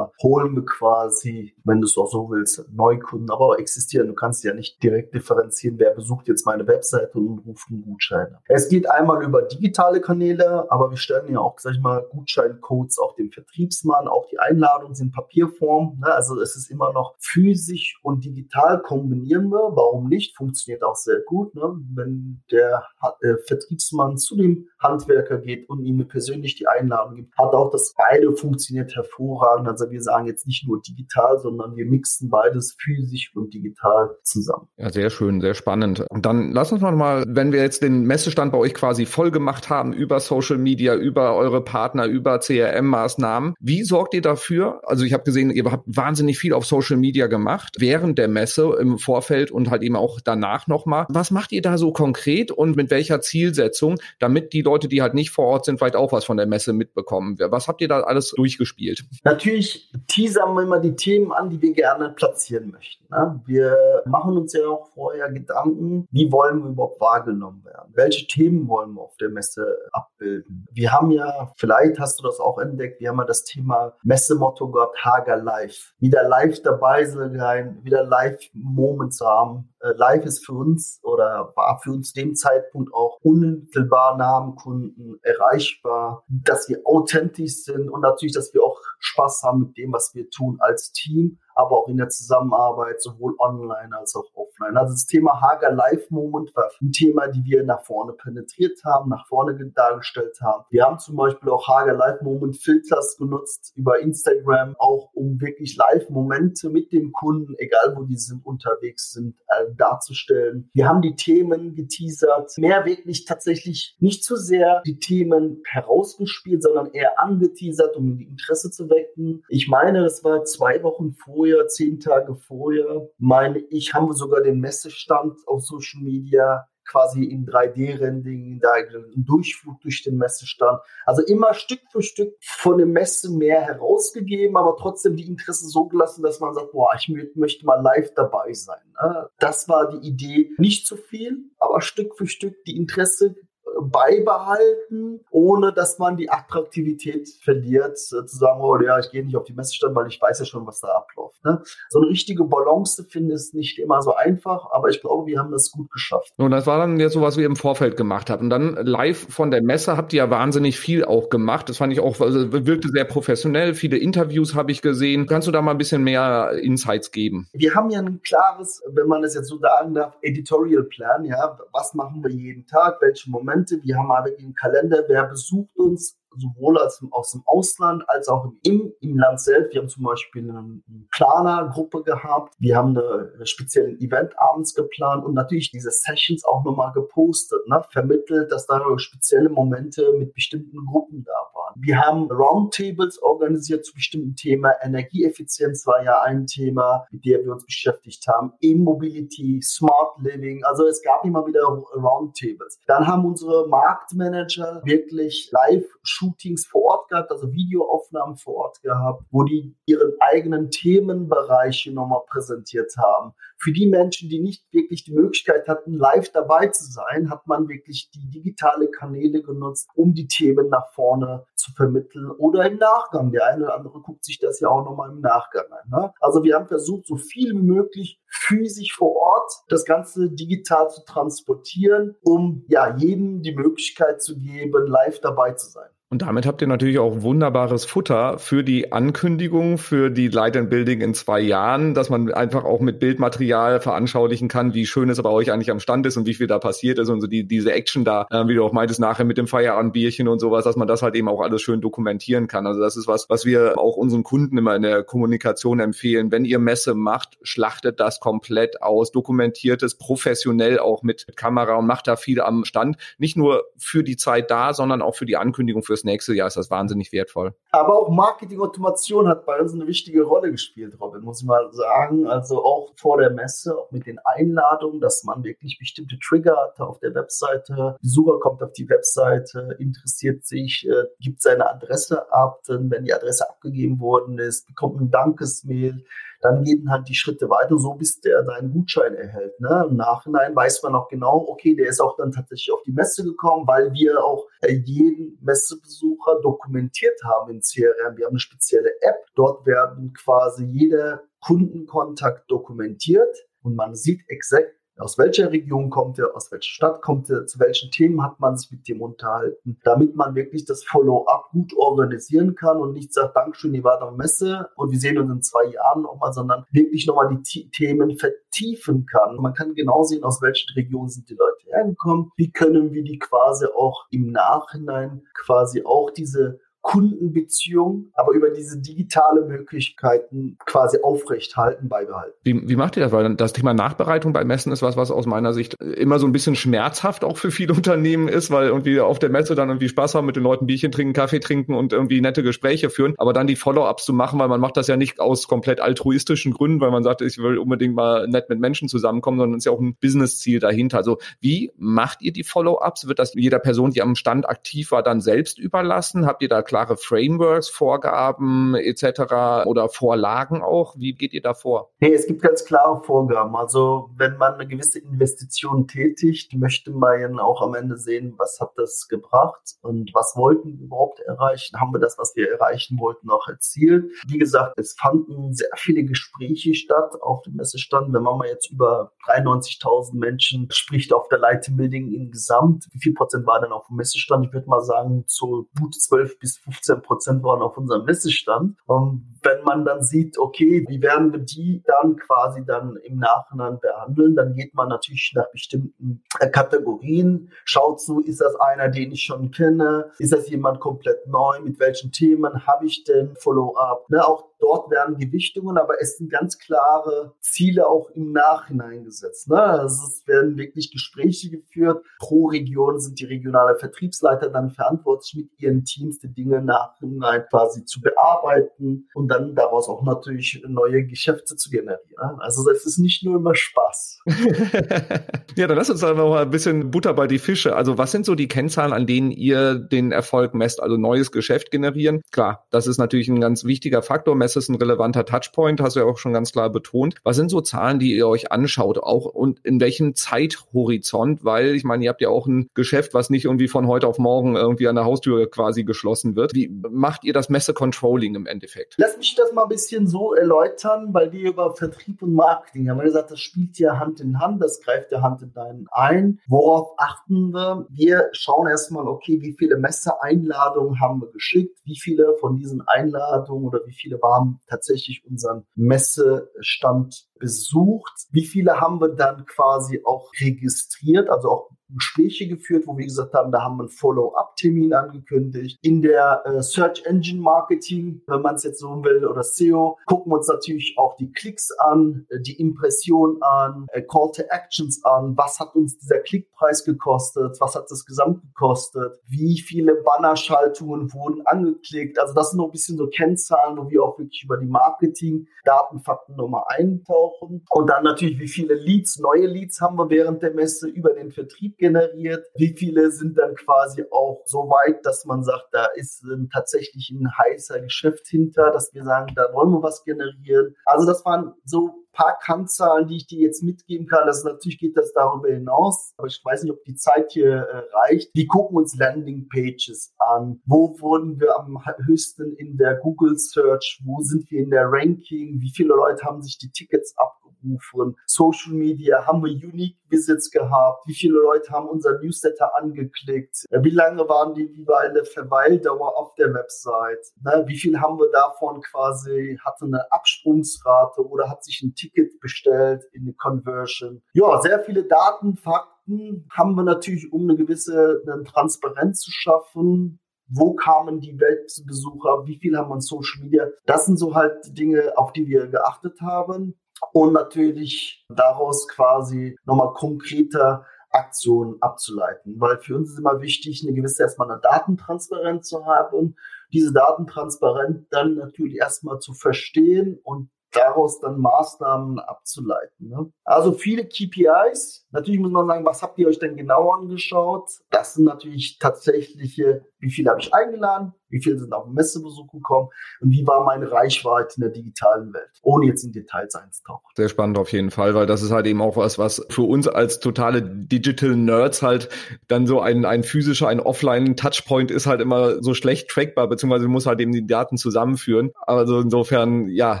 [0.22, 4.08] Holen wir quasi, wenn du es auch so willst, Neukunden, aber auch existieren.
[4.08, 8.36] Du kannst ja nicht direkt differenzieren, wer besucht jetzt meine Webseite und ruft einen Gutschein.
[8.46, 12.98] Es geht einmal über digitale Kanäle, aber wir stellen ja auch, sag ich mal, Gutscheincodes
[12.98, 15.98] auch dem Vertriebsmann, auch die Einladungen sind Papierform.
[15.98, 16.09] Ne?
[16.14, 19.76] Also es ist immer noch physisch und digital kombinieren wir.
[19.76, 20.36] Warum nicht?
[20.36, 21.54] Funktioniert auch sehr gut.
[21.54, 21.62] Ne?
[21.94, 22.84] Wenn der
[23.20, 27.94] äh, Vertriebsmann zu dem Handwerker geht und ihm persönlich die Einladung gibt, hat auch das
[27.96, 29.68] beide funktioniert hervorragend.
[29.68, 34.68] Also wir sagen jetzt nicht nur digital, sondern wir mixen beides physisch und digital zusammen.
[34.76, 36.04] Ja, sehr schön, sehr spannend.
[36.10, 39.30] Und dann lass uns noch mal, wenn wir jetzt den Messestand bei euch quasi voll
[39.30, 44.80] gemacht haben über Social Media, über eure Partner, über CRM-Maßnahmen, wie sorgt ihr dafür?
[44.84, 48.74] Also ich habe gesehen, ihr habt wahnsinnig viel auf Social Media gemacht, während der Messe
[48.80, 51.06] im Vorfeld und halt eben auch danach nochmal.
[51.10, 55.12] Was macht ihr da so konkret und mit welcher Zielsetzung, damit die Leute, die halt
[55.12, 57.36] nicht vor Ort sind, vielleicht auch was von der Messe mitbekommen?
[57.38, 59.04] Was habt ihr da alles durchgespielt?
[59.24, 63.04] Natürlich teasern wir immer die Themen an, die wir gerne platzieren möchten.
[63.10, 63.40] Ne?
[63.44, 67.92] Wir machen uns ja auch vorher Gedanken, wie wollen wir überhaupt wahrgenommen werden?
[67.94, 70.66] Welche Themen wollen wir auf der Messe abbilden?
[70.72, 74.70] Wir haben ja, vielleicht hast du das auch entdeckt, wir haben ja das Thema Messemotto
[74.70, 79.68] gehabt, Hager Live wieder live dabei sein, wieder live Moments haben.
[79.82, 84.56] Äh, live ist für uns oder war für uns dem Zeitpunkt auch unmittelbar nah am
[84.56, 89.92] Kunden erreichbar, dass wir authentisch sind und natürlich, dass wir auch Spaß haben mit dem,
[89.92, 94.76] was wir tun als Team aber auch in der Zusammenarbeit, sowohl online als auch offline.
[94.76, 99.10] Also das Thema Hager Live Moment war ein Thema, die wir nach vorne penetriert haben,
[99.10, 100.64] nach vorne dargestellt haben.
[100.70, 105.76] Wir haben zum Beispiel auch Hager Live Moment Filters genutzt über Instagram, auch um wirklich
[105.76, 110.70] Live-Momente mit dem Kunden, egal wo die sind, unterwegs sind, äh, darzustellen.
[110.72, 116.92] Wir haben die Themen geteasert, mehr wirklich tatsächlich nicht zu sehr die Themen herausgespielt, sondern
[116.92, 119.42] eher angeteasert, um die Interesse zu wecken.
[119.48, 124.14] Ich meine, das war zwei Wochen vorher vorher, zehn Tage vorher, meine ich, haben wir
[124.14, 130.80] sogar den Messestand auf Social Media quasi in 3D-Rendering, da einen Durchflug durch den Messestand.
[131.06, 135.86] Also immer Stück für Stück von der Messe mehr herausgegeben, aber trotzdem die Interesse so
[135.86, 138.80] gelassen, dass man sagt, boah, ich möchte mal live dabei sein.
[139.02, 139.28] Ne?
[139.38, 140.50] Das war die Idee.
[140.58, 143.36] Nicht zu viel, aber Stück für Stück die Interesse
[143.82, 149.36] beibehalten, ohne dass man die Attraktivität verliert, äh, zu sagen, oh ja, ich gehe nicht
[149.36, 151.44] auf die Messestand, weil ich weiß ja schon, was da abläuft.
[151.44, 151.62] Ne?
[151.88, 155.38] So eine richtige Balance zu finden, ist nicht immer so einfach, aber ich glaube, wir
[155.38, 156.32] haben das gut geschafft.
[156.36, 158.44] Und das war dann jetzt so, was wir im Vorfeld gemacht haben.
[158.44, 161.68] Und dann live von der Messe habt ihr ja wahnsinnig viel auch gemacht.
[161.68, 163.74] Das fand ich auch, also wirkte sehr professionell.
[163.74, 165.26] Viele Interviews habe ich gesehen.
[165.26, 167.48] Kannst du da mal ein bisschen mehr Insights geben?
[167.52, 171.24] Wir haben ja ein klares, wenn man es jetzt so sagen darf, Editorial Plan.
[171.24, 172.98] Ja, was machen wir jeden Tag?
[173.00, 178.04] Welche Momente Wir haben wirklich einen Kalender, wer besucht uns, sowohl als aus dem Ausland
[178.08, 179.74] als auch im, im Land selbst.
[179.74, 182.54] Wir haben zum Beispiel eine Planergruppe gehabt.
[182.58, 187.82] Wir haben eine spezielle Event abends geplant und natürlich diese Sessions auch nochmal gepostet, ne?
[187.90, 191.74] vermittelt, dass da spezielle Momente mit bestimmten Gruppen da waren.
[191.76, 194.70] Wir haben Roundtables organisiert zu bestimmten Themen.
[194.82, 198.52] Energieeffizienz war ja ein Thema, mit dem wir uns beschäftigt haben.
[198.60, 200.64] E-Mobility, Smart Living.
[200.64, 202.78] Also es gab immer wieder Roundtables.
[202.86, 205.86] Dann haben unsere Marktmanager wirklich live
[206.20, 212.20] Shootings vor Ort gehabt, also Videoaufnahmen vor Ort gehabt, wo die ihren eigenen Themenbereiche nochmal
[212.26, 213.32] präsentiert haben.
[213.58, 217.68] Für die Menschen, die nicht wirklich die Möglichkeit hatten, live dabei zu sein, hat man
[217.68, 223.32] wirklich die digitale Kanäle genutzt, um die Themen nach vorne zu vermitteln oder im Nachgang.
[223.32, 225.90] Der eine oder andere guckt sich das ja auch nochmal im Nachgang an.
[225.90, 226.12] Ne?
[226.20, 231.04] Also wir haben versucht, so viel wie möglich physisch vor Ort das Ganze digital zu
[231.04, 235.90] transportieren, um ja jedem die Möglichkeit zu geben, live dabei zu sein.
[236.12, 240.68] Und damit habt ihr natürlich auch wunderbares Futter für die Ankündigung, für die Light and
[240.68, 245.22] Building in zwei Jahren, dass man einfach auch mit Bildmaterial veranschaulichen kann, wie schön es
[245.22, 247.46] bei euch eigentlich am Stand ist und wie viel da passiert ist und so die,
[247.46, 250.74] diese Action da, äh, wie du auch meintest, nachher mit dem Feierabendbierchen und sowas, dass
[250.74, 252.66] man das halt eben auch alles schön dokumentieren kann.
[252.66, 256.32] Also das ist was, was wir auch unseren Kunden immer in der Kommunikation empfehlen.
[256.32, 261.86] Wenn ihr Messe macht, schlachtet das komplett aus, dokumentiert es professionell auch mit Kamera und
[261.86, 262.96] macht da viel am Stand.
[263.18, 266.56] Nicht nur für die Zeit da, sondern auch für die Ankündigung fürs nächste Jahr ist
[266.56, 267.54] das wahnsinnig wertvoll.
[267.70, 272.26] Aber auch Marketing-Automation hat bei uns eine wichtige Rolle gespielt, Robin, muss ich mal sagen.
[272.26, 276.80] Also auch vor der Messe, auch mit den Einladungen, dass man wirklich bestimmte Trigger hat
[276.80, 277.96] auf der Webseite.
[278.00, 282.62] Besucher kommt auf die Webseite, interessiert sich, äh, gibt seine Adresse ab.
[282.68, 286.04] Denn wenn die Adresse abgegeben worden ist, bekommt ein Dankesmail
[286.40, 289.60] dann gehen halt die Schritte weiter, so bis der seinen Gutschein erhält.
[289.60, 289.86] Ne?
[289.88, 293.24] Im Nachhinein weiß man auch genau, okay, der ist auch dann tatsächlich auf die Messe
[293.24, 298.16] gekommen, weil wir auch äh, jeden Messebesucher dokumentiert haben in CRM.
[298.16, 299.26] Wir haben eine spezielle App.
[299.34, 306.34] Dort werden quasi jeder Kundenkontakt dokumentiert und man sieht exakt, aus welcher Region kommt er,
[306.36, 310.16] aus welcher Stadt kommt er, zu welchen Themen hat man sich mit dem unterhalten, damit
[310.16, 314.68] man wirklich das Follow-up gut organisieren kann und nicht sagt, Dankeschön, ihr wart auf Messe
[314.76, 319.36] und wir sehen uns in zwei Jahren nochmal, sondern wirklich nochmal die Themen vertiefen kann.
[319.36, 323.18] Man kann genau sehen, aus welchen Regionen sind die Leute hergekommen, wie können wir die
[323.18, 331.88] quasi auch im Nachhinein quasi auch diese Kundenbeziehung, aber über diese digitale Möglichkeiten quasi aufrechthalten,
[331.88, 332.34] beibehalten.
[332.42, 333.12] Wie, wie macht ihr das?
[333.12, 336.32] Weil das Thema Nachbereitung bei Messen ist was, was aus meiner Sicht immer so ein
[336.32, 340.14] bisschen schmerzhaft auch für viele Unternehmen ist, weil irgendwie auf der Messe dann irgendwie Spaß
[340.14, 343.46] haben, mit den Leuten Bierchen trinken, Kaffee trinken und irgendwie nette Gespräche führen, aber dann
[343.46, 346.90] die Follow-ups zu machen, weil man macht das ja nicht aus komplett altruistischen Gründen, weil
[346.90, 349.80] man sagt, ich will unbedingt mal nett mit Menschen zusammenkommen, sondern es ist ja auch
[349.80, 350.98] ein Business-Ziel dahinter.
[350.98, 353.06] Also wie macht ihr die Follow-ups?
[353.06, 356.26] Wird das jeder Person, die am Stand aktiv war, dann selbst überlassen?
[356.26, 359.66] Habt ihr da klare Frameworks, Vorgaben etc.
[359.66, 360.94] oder Vorlagen auch?
[360.96, 361.90] Wie geht ihr da vor?
[361.98, 363.56] Nee, es gibt ganz klare Vorgaben.
[363.56, 368.70] Also wenn man eine gewisse Investition tätigt, möchte man auch am Ende sehen, was hat
[368.76, 371.80] das gebracht und was wollten wir überhaupt erreichen?
[371.80, 374.04] Haben wir das, was wir erreichen wollten, auch erzielt?
[374.28, 378.12] Wie gesagt, es fanden sehr viele Gespräche statt auf dem Messestand.
[378.12, 383.14] Wenn man mal jetzt über 93.000 Menschen spricht auf der Light Building insgesamt, wie viel
[383.14, 384.46] Prozent war denn auf dem Messestand?
[384.46, 388.76] Ich würde mal sagen, so gut 12 bis 15 Prozent waren auf unserem Messestand.
[388.86, 393.78] Und wenn man dann sieht, okay, wie werden wir die dann quasi dann im Nachhinein
[393.80, 399.12] behandeln, dann geht man natürlich nach bestimmten äh, Kategorien, schaut so, ist das einer, den
[399.12, 404.08] ich schon kenne, ist das jemand komplett neu, mit welchen Themen habe ich denn Follow-up,
[404.10, 409.48] ne, auch Dort werden Gewichtungen, aber es sind ganz klare Ziele auch im Nachhinein gesetzt.
[409.48, 409.60] Ne?
[409.60, 412.04] Also es werden wirklich Gespräche geführt.
[412.18, 417.84] Pro Region sind die regionale Vertriebsleiter dann verantwortlich, mit ihren Teams die Dinge nachhinein quasi
[417.84, 422.40] zu bearbeiten und dann daraus auch natürlich neue Geschäfte zu generieren.
[422.40, 424.20] Also es ist nicht nur immer Spaß.
[425.56, 427.76] ja, dann lass uns einfach mal ein bisschen Butter bei die Fische.
[427.76, 430.82] Also was sind so die Kennzahlen, an denen ihr den Erfolg messt?
[430.82, 432.22] Also neues Geschäft generieren.
[432.30, 436.00] Klar, das ist natürlich ein ganz wichtiger Faktor es ist ein relevanter Touchpoint, hast du
[436.00, 437.16] ja auch schon ganz klar betont.
[437.24, 441.44] Was sind so Zahlen, die ihr euch anschaut, auch und in welchem Zeithorizont?
[441.44, 444.18] Weil ich meine, ihr habt ja auch ein Geschäft, was nicht irgendwie von heute auf
[444.18, 446.54] morgen irgendwie an der Haustür quasi geschlossen wird.
[446.54, 448.94] Wie macht ihr das Messe-Controlling im Endeffekt?
[448.98, 452.98] Lass mich das mal ein bisschen so erläutern, weil wir über Vertrieb und Marketing haben
[452.98, 456.40] wir gesagt, das spielt ja Hand in Hand, das greift ja Hand in Hand ein.
[456.48, 457.86] Worauf achten wir?
[457.90, 463.66] Wir schauen erstmal, okay, wie viele Messeeinladungen haben wir geschickt, wie viele von diesen Einladungen
[463.66, 468.12] oder wie viele waren haben tatsächlich unseren Messestand besucht.
[468.30, 473.34] Wie viele haben wir dann quasi auch registriert, also auch Gespräche geführt, wo wir gesagt
[473.34, 475.78] haben, da haben wir einen Follow-up-Termin angekündigt.
[475.82, 480.32] In der äh, Search Engine Marketing, wenn man es jetzt so will, oder SEO, gucken
[480.32, 485.04] wir uns natürlich auch die Klicks an, äh, die Impression an, äh, Call to Actions
[485.04, 485.36] an.
[485.36, 487.56] Was hat uns dieser Klickpreis gekostet?
[487.60, 489.18] Was hat das Gesamt gekostet?
[489.28, 492.18] Wie viele Bannerschaltungen wurden angeklickt?
[492.18, 496.36] Also das sind noch ein bisschen so Kennzahlen, wo wir auch wirklich über die Marketing-Datenfakten
[496.36, 497.64] nochmal eintauchen.
[497.70, 501.30] Und dann natürlich, wie viele Leads, neue Leads haben wir während der Messe über den
[501.30, 502.46] Vertrieb generiert?
[502.54, 507.10] Wie viele sind dann quasi auch so weit, dass man sagt, da ist ähm, tatsächlich
[507.10, 510.76] ein heißer Geschäft hinter, dass wir sagen, da wollen wir was generieren?
[510.84, 514.24] Also das waren so paar Kennzahlen, die ich dir jetzt mitgeben kann.
[514.24, 517.82] Also natürlich geht das darüber hinaus, aber ich weiß nicht, ob die Zeit hier äh,
[517.92, 518.30] reicht.
[518.34, 520.60] Wir gucken uns Landing Pages an.
[520.66, 524.02] Wo wurden wir am höchsten in der Google Search?
[524.04, 525.60] Wo sind wir in der Ranking?
[525.60, 527.39] Wie viele Leute haben sich die Tickets abgeholt?
[527.60, 528.16] Aufgerufen?
[528.26, 531.06] Social Media, haben wir Unique Visits gehabt?
[531.06, 533.64] Wie viele Leute haben unser Newsletter angeklickt?
[533.70, 537.26] Äh, wie lange waren die wie war eine Verweildauer auf der Website?
[537.42, 537.64] Ne?
[537.66, 543.04] Wie viel haben wir davon quasi, hatte eine Absprungsrate oder hat sich ein Ticket bestellt
[543.12, 544.22] in eine Conversion?
[544.32, 550.20] Ja, sehr viele Daten, Fakten haben wir natürlich, um eine gewisse eine Transparenz zu schaffen,
[550.50, 553.68] wo kamen die Weltbesucher, wie viel haben wir in Social Media.
[553.86, 556.74] Das sind so halt Dinge, auf die wir geachtet haben.
[557.12, 562.60] Und natürlich daraus quasi nochmal konkreter Aktionen abzuleiten.
[562.60, 566.36] Weil für uns ist immer wichtig, eine gewisse erstmal eine Datentransparenz zu haben.
[566.72, 573.08] Diese Datentransparenz dann natürlich erstmal zu verstehen und daraus dann Maßnahmen abzuleiten.
[573.08, 573.32] Ne?
[573.44, 575.06] Also viele KPIs.
[575.10, 577.68] Natürlich muss man sagen, was habt ihr euch denn genau angeschaut?
[577.90, 582.50] Das sind natürlich tatsächliche, wie viele habe ich eingeladen, wie viele sind auf den Messebesuch
[582.50, 582.88] gekommen
[583.20, 587.04] und wie war meine Reichweite in der digitalen Welt, ohne jetzt in Details einzutauchen.
[587.14, 589.88] Sehr spannend auf jeden Fall, weil das ist halt eben auch was, was für uns
[589.88, 592.08] als totale Digital Nerds halt
[592.48, 597.06] dann so ein, ein physischer, ein Offline-Touchpoint ist halt immer so schlecht trackbar, beziehungsweise muss
[597.06, 598.50] halt eben die Daten zusammenführen.
[598.66, 600.00] Also insofern, ja,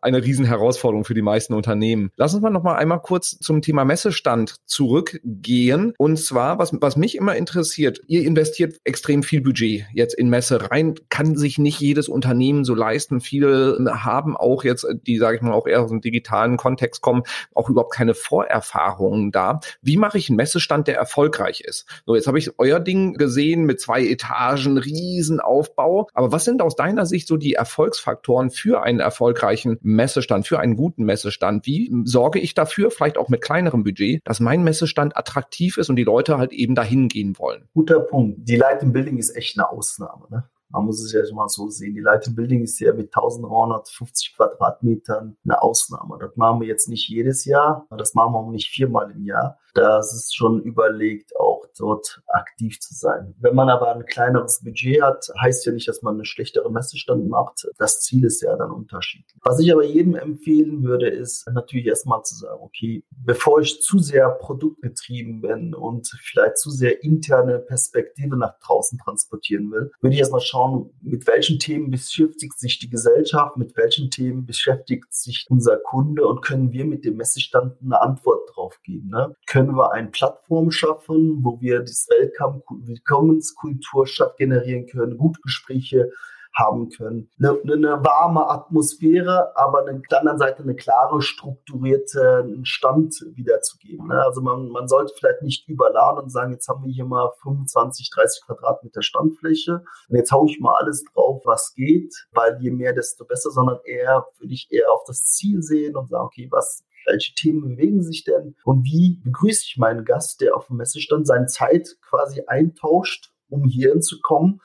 [0.00, 2.10] eine riesen Herausforderung für die meisten Unternehmen.
[2.16, 5.94] Lass uns mal noch mal einmal kurz zum Thema Messestand zurückgehen.
[5.98, 10.70] Und zwar, was, was mich immer interessiert, ihr investiert extrem viel Budget jetzt in Messe
[10.70, 13.20] rein kann sich nicht jedes Unternehmen so leisten.
[13.20, 17.22] Viele haben auch jetzt, die sage ich mal auch eher aus dem digitalen Kontext kommen,
[17.54, 19.60] auch überhaupt keine Vorerfahrungen da.
[19.82, 21.86] Wie mache ich einen Messestand, der erfolgreich ist?
[22.06, 26.08] So, jetzt habe ich euer Ding gesehen mit zwei Etagen, Riesenaufbau.
[26.12, 30.76] Aber was sind aus deiner Sicht so die Erfolgsfaktoren für einen erfolgreichen Messestand, für einen
[30.76, 31.66] guten Messestand?
[31.66, 35.96] Wie sorge ich dafür, vielleicht auch mit kleinerem Budget, dass mein Messestand attraktiv ist und
[35.96, 37.68] die Leute halt eben dahin gehen wollen?
[37.74, 38.48] Guter Punkt.
[38.48, 40.26] Die Light Building ist echt eine Ausnahme.
[40.30, 40.44] Ne?
[40.70, 41.94] Man muss es ja mal so sehen.
[41.94, 46.16] Die Lighting Building ist ja mit 1350 Quadratmetern eine Ausnahme.
[46.20, 47.86] Das machen wir jetzt nicht jedes Jahr.
[47.90, 49.58] Das machen wir auch nicht viermal im Jahr.
[49.74, 53.34] Da ist es schon überlegt, auch dort aktiv zu sein.
[53.40, 57.28] Wenn man aber ein kleineres Budget hat, heißt ja nicht, dass man eine schlechtere Messestand
[57.28, 57.66] macht.
[57.78, 59.38] Das Ziel ist ja dann unterschiedlich.
[59.42, 63.98] Was ich aber jedem empfehlen würde, ist natürlich erstmal zu sagen, okay, bevor ich zu
[63.98, 70.20] sehr produktgetrieben bin und vielleicht zu sehr interne Perspektive nach draußen transportieren will, würde ich
[70.20, 75.76] erstmal schauen, mit welchen Themen beschäftigt sich die Gesellschaft, mit welchen Themen beschäftigt sich unser
[75.78, 79.08] Kunde und können wir mit dem Messestand eine Antwort drauf geben.
[79.08, 79.34] Ne?
[79.68, 86.10] Wir eine Plattform schaffen, wo wir das Willkommenskultur generieren können, gute Gespräche
[86.54, 87.30] haben können.
[87.38, 94.08] Eine, eine warme Atmosphäre, aber auf der anderen Seite eine klare, strukturierte Stand wiederzugeben.
[94.08, 94.22] Ne?
[94.22, 98.10] Also man, man sollte vielleicht nicht überladen und sagen, jetzt haben wir hier mal 25,
[98.10, 102.92] 30 Quadratmeter Standfläche und jetzt haue ich mal alles drauf, was geht, weil je mehr,
[102.92, 106.84] desto besser, sondern eher, würde ich eher auf das Ziel sehen und sagen, okay, was,
[107.06, 111.26] welche Themen bewegen sich denn und wie begrüße ich meinen Gast, der auf dem Messestand
[111.26, 114.60] seine Zeit quasi eintauscht, um hierhin zu kommen.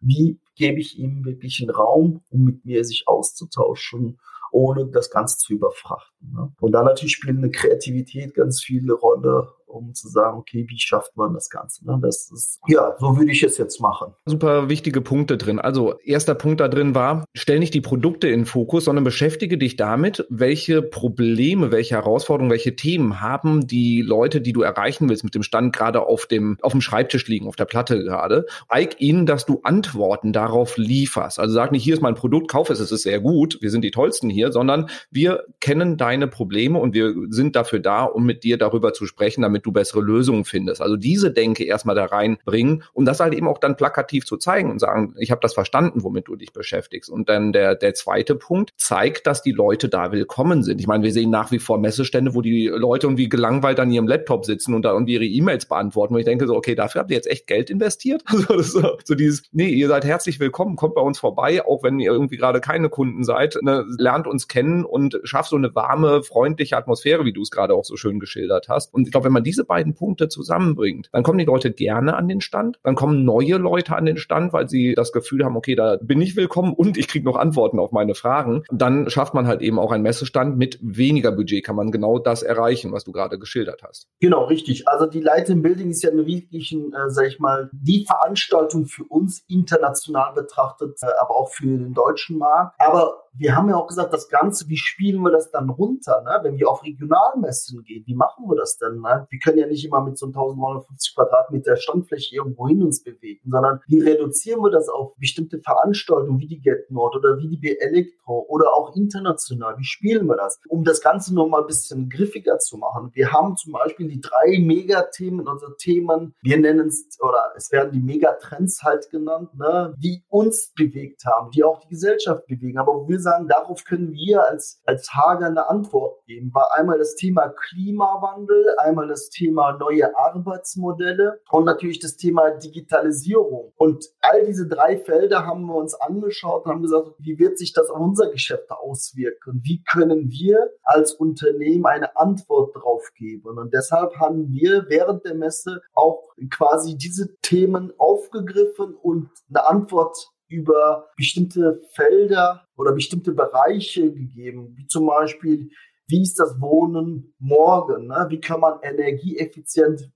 [0.00, 4.18] Wie gebe ich ihm wirklich einen Raum, um mit mir sich auszutauschen,
[4.54, 6.32] ohne das Ganze zu überfrachten.
[6.32, 6.52] Ne?
[6.60, 11.16] Und dann natürlich spielt eine Kreativität ganz viele Rolle um zu sagen, okay, wie schafft
[11.16, 11.84] man das Ganze?
[11.86, 11.98] Ne?
[12.00, 14.12] Das ist, ja, so würde ich es jetzt machen.
[14.26, 15.58] Super wichtige Punkte drin.
[15.58, 19.76] Also, erster Punkt da drin war, stell nicht die Produkte in Fokus, sondern beschäftige dich
[19.76, 25.34] damit, welche Probleme, welche Herausforderungen, welche Themen haben die Leute, die du erreichen willst mit
[25.34, 28.46] dem Stand gerade auf dem, auf dem Schreibtisch liegen, auf der Platte gerade.
[28.70, 31.38] Zeig ihnen, dass du Antworten darauf lieferst.
[31.38, 33.82] Also sag nicht, hier ist mein Produkt, kauf es, es ist sehr gut, wir sind
[33.82, 38.44] die Tollsten hier, sondern wir kennen deine Probleme und wir sind dafür da, um mit
[38.44, 40.80] dir darüber zu sprechen, damit du bessere Lösungen findest.
[40.80, 44.70] Also diese Denke erstmal da reinbringen, um das halt eben auch dann plakativ zu zeigen
[44.70, 47.10] und sagen, ich habe das verstanden, womit du dich beschäftigst.
[47.10, 50.80] Und dann der, der zweite Punkt zeigt, dass die Leute da willkommen sind.
[50.80, 54.06] Ich meine, wir sehen nach wie vor Messestände, wo die Leute irgendwie gelangweilt an ihrem
[54.06, 56.14] Laptop sitzen und da irgendwie ihre E-Mails beantworten.
[56.14, 58.22] Und ich denke so, okay, dafür habt ihr jetzt echt Geld investiert?
[58.34, 61.98] Also so, so dieses, nee, ihr seid herzlich willkommen, kommt bei uns vorbei, auch wenn
[61.98, 66.22] ihr irgendwie gerade keine Kunden seid, ne, lernt uns kennen und schafft so eine warme,
[66.22, 68.92] freundliche Atmosphäre, wie du es gerade auch so schön geschildert hast.
[68.92, 72.26] Und ich glaube, wenn man diese beiden Punkte zusammenbringt, dann kommen die Leute gerne an
[72.26, 75.76] den Stand, dann kommen neue Leute an den Stand, weil sie das Gefühl haben, okay,
[75.76, 78.64] da bin ich willkommen und ich kriege noch Antworten auf meine Fragen.
[78.72, 82.42] Dann schafft man halt eben auch einen Messestand mit weniger Budget, kann man genau das
[82.42, 84.08] erreichen, was du gerade geschildert hast.
[84.20, 84.88] Genau, richtig.
[84.88, 88.86] Also die Light in Building ist ja eine wirklich, äh, sag ich mal, die Veranstaltung
[88.86, 92.74] für uns international betrachtet, äh, aber auch für den deutschen Markt.
[92.80, 96.22] Aber wir haben ja auch gesagt, das Ganze, wie spielen wir das dann runter?
[96.22, 96.38] Ne?
[96.42, 99.00] Wenn wir auf Regionalmessen gehen, wie machen wir das denn?
[99.00, 99.26] Ne?
[99.28, 103.80] Wir können ja nicht immer mit so 1950 Quadratmeter Standfläche irgendwo hin uns bewegen, sondern
[103.88, 107.76] wie reduzieren wir das auf bestimmte Veranstaltungen wie die Get Nord oder wie die B
[107.76, 109.76] Elektro oder auch international?
[109.78, 110.60] Wie spielen wir das?
[110.68, 113.10] Um das Ganze noch mal ein bisschen griffiger zu machen.
[113.14, 117.92] Wir haben zum Beispiel die drei Megathemen, unsere Themen, wir nennen es, oder es werden
[117.92, 122.78] die Megatrends halt genannt, ne, die uns bewegt haben, die auch die Gesellschaft bewegen.
[122.78, 126.52] Aber wir sagen, darauf können wir als, als Hager eine Antwort geben.
[126.54, 133.72] War einmal das Thema Klimawandel, einmal das Thema neue Arbeitsmodelle und natürlich das Thema Digitalisierung.
[133.76, 137.72] Und all diese drei Felder haben wir uns angeschaut und haben gesagt, wie wird sich
[137.72, 139.60] das auf unser Geschäft auswirken?
[139.64, 143.58] Wie können wir als Unternehmen eine Antwort drauf geben?
[143.58, 150.33] Und deshalb haben wir während der Messe auch quasi diese Themen aufgegriffen und eine Antwort
[150.48, 155.70] über bestimmte Felder oder bestimmte Bereiche gegeben, wie zum Beispiel,
[156.08, 158.08] wie ist das Wohnen morgen?
[158.08, 158.26] Ne?
[158.28, 160.10] Wie kann man energieeffizient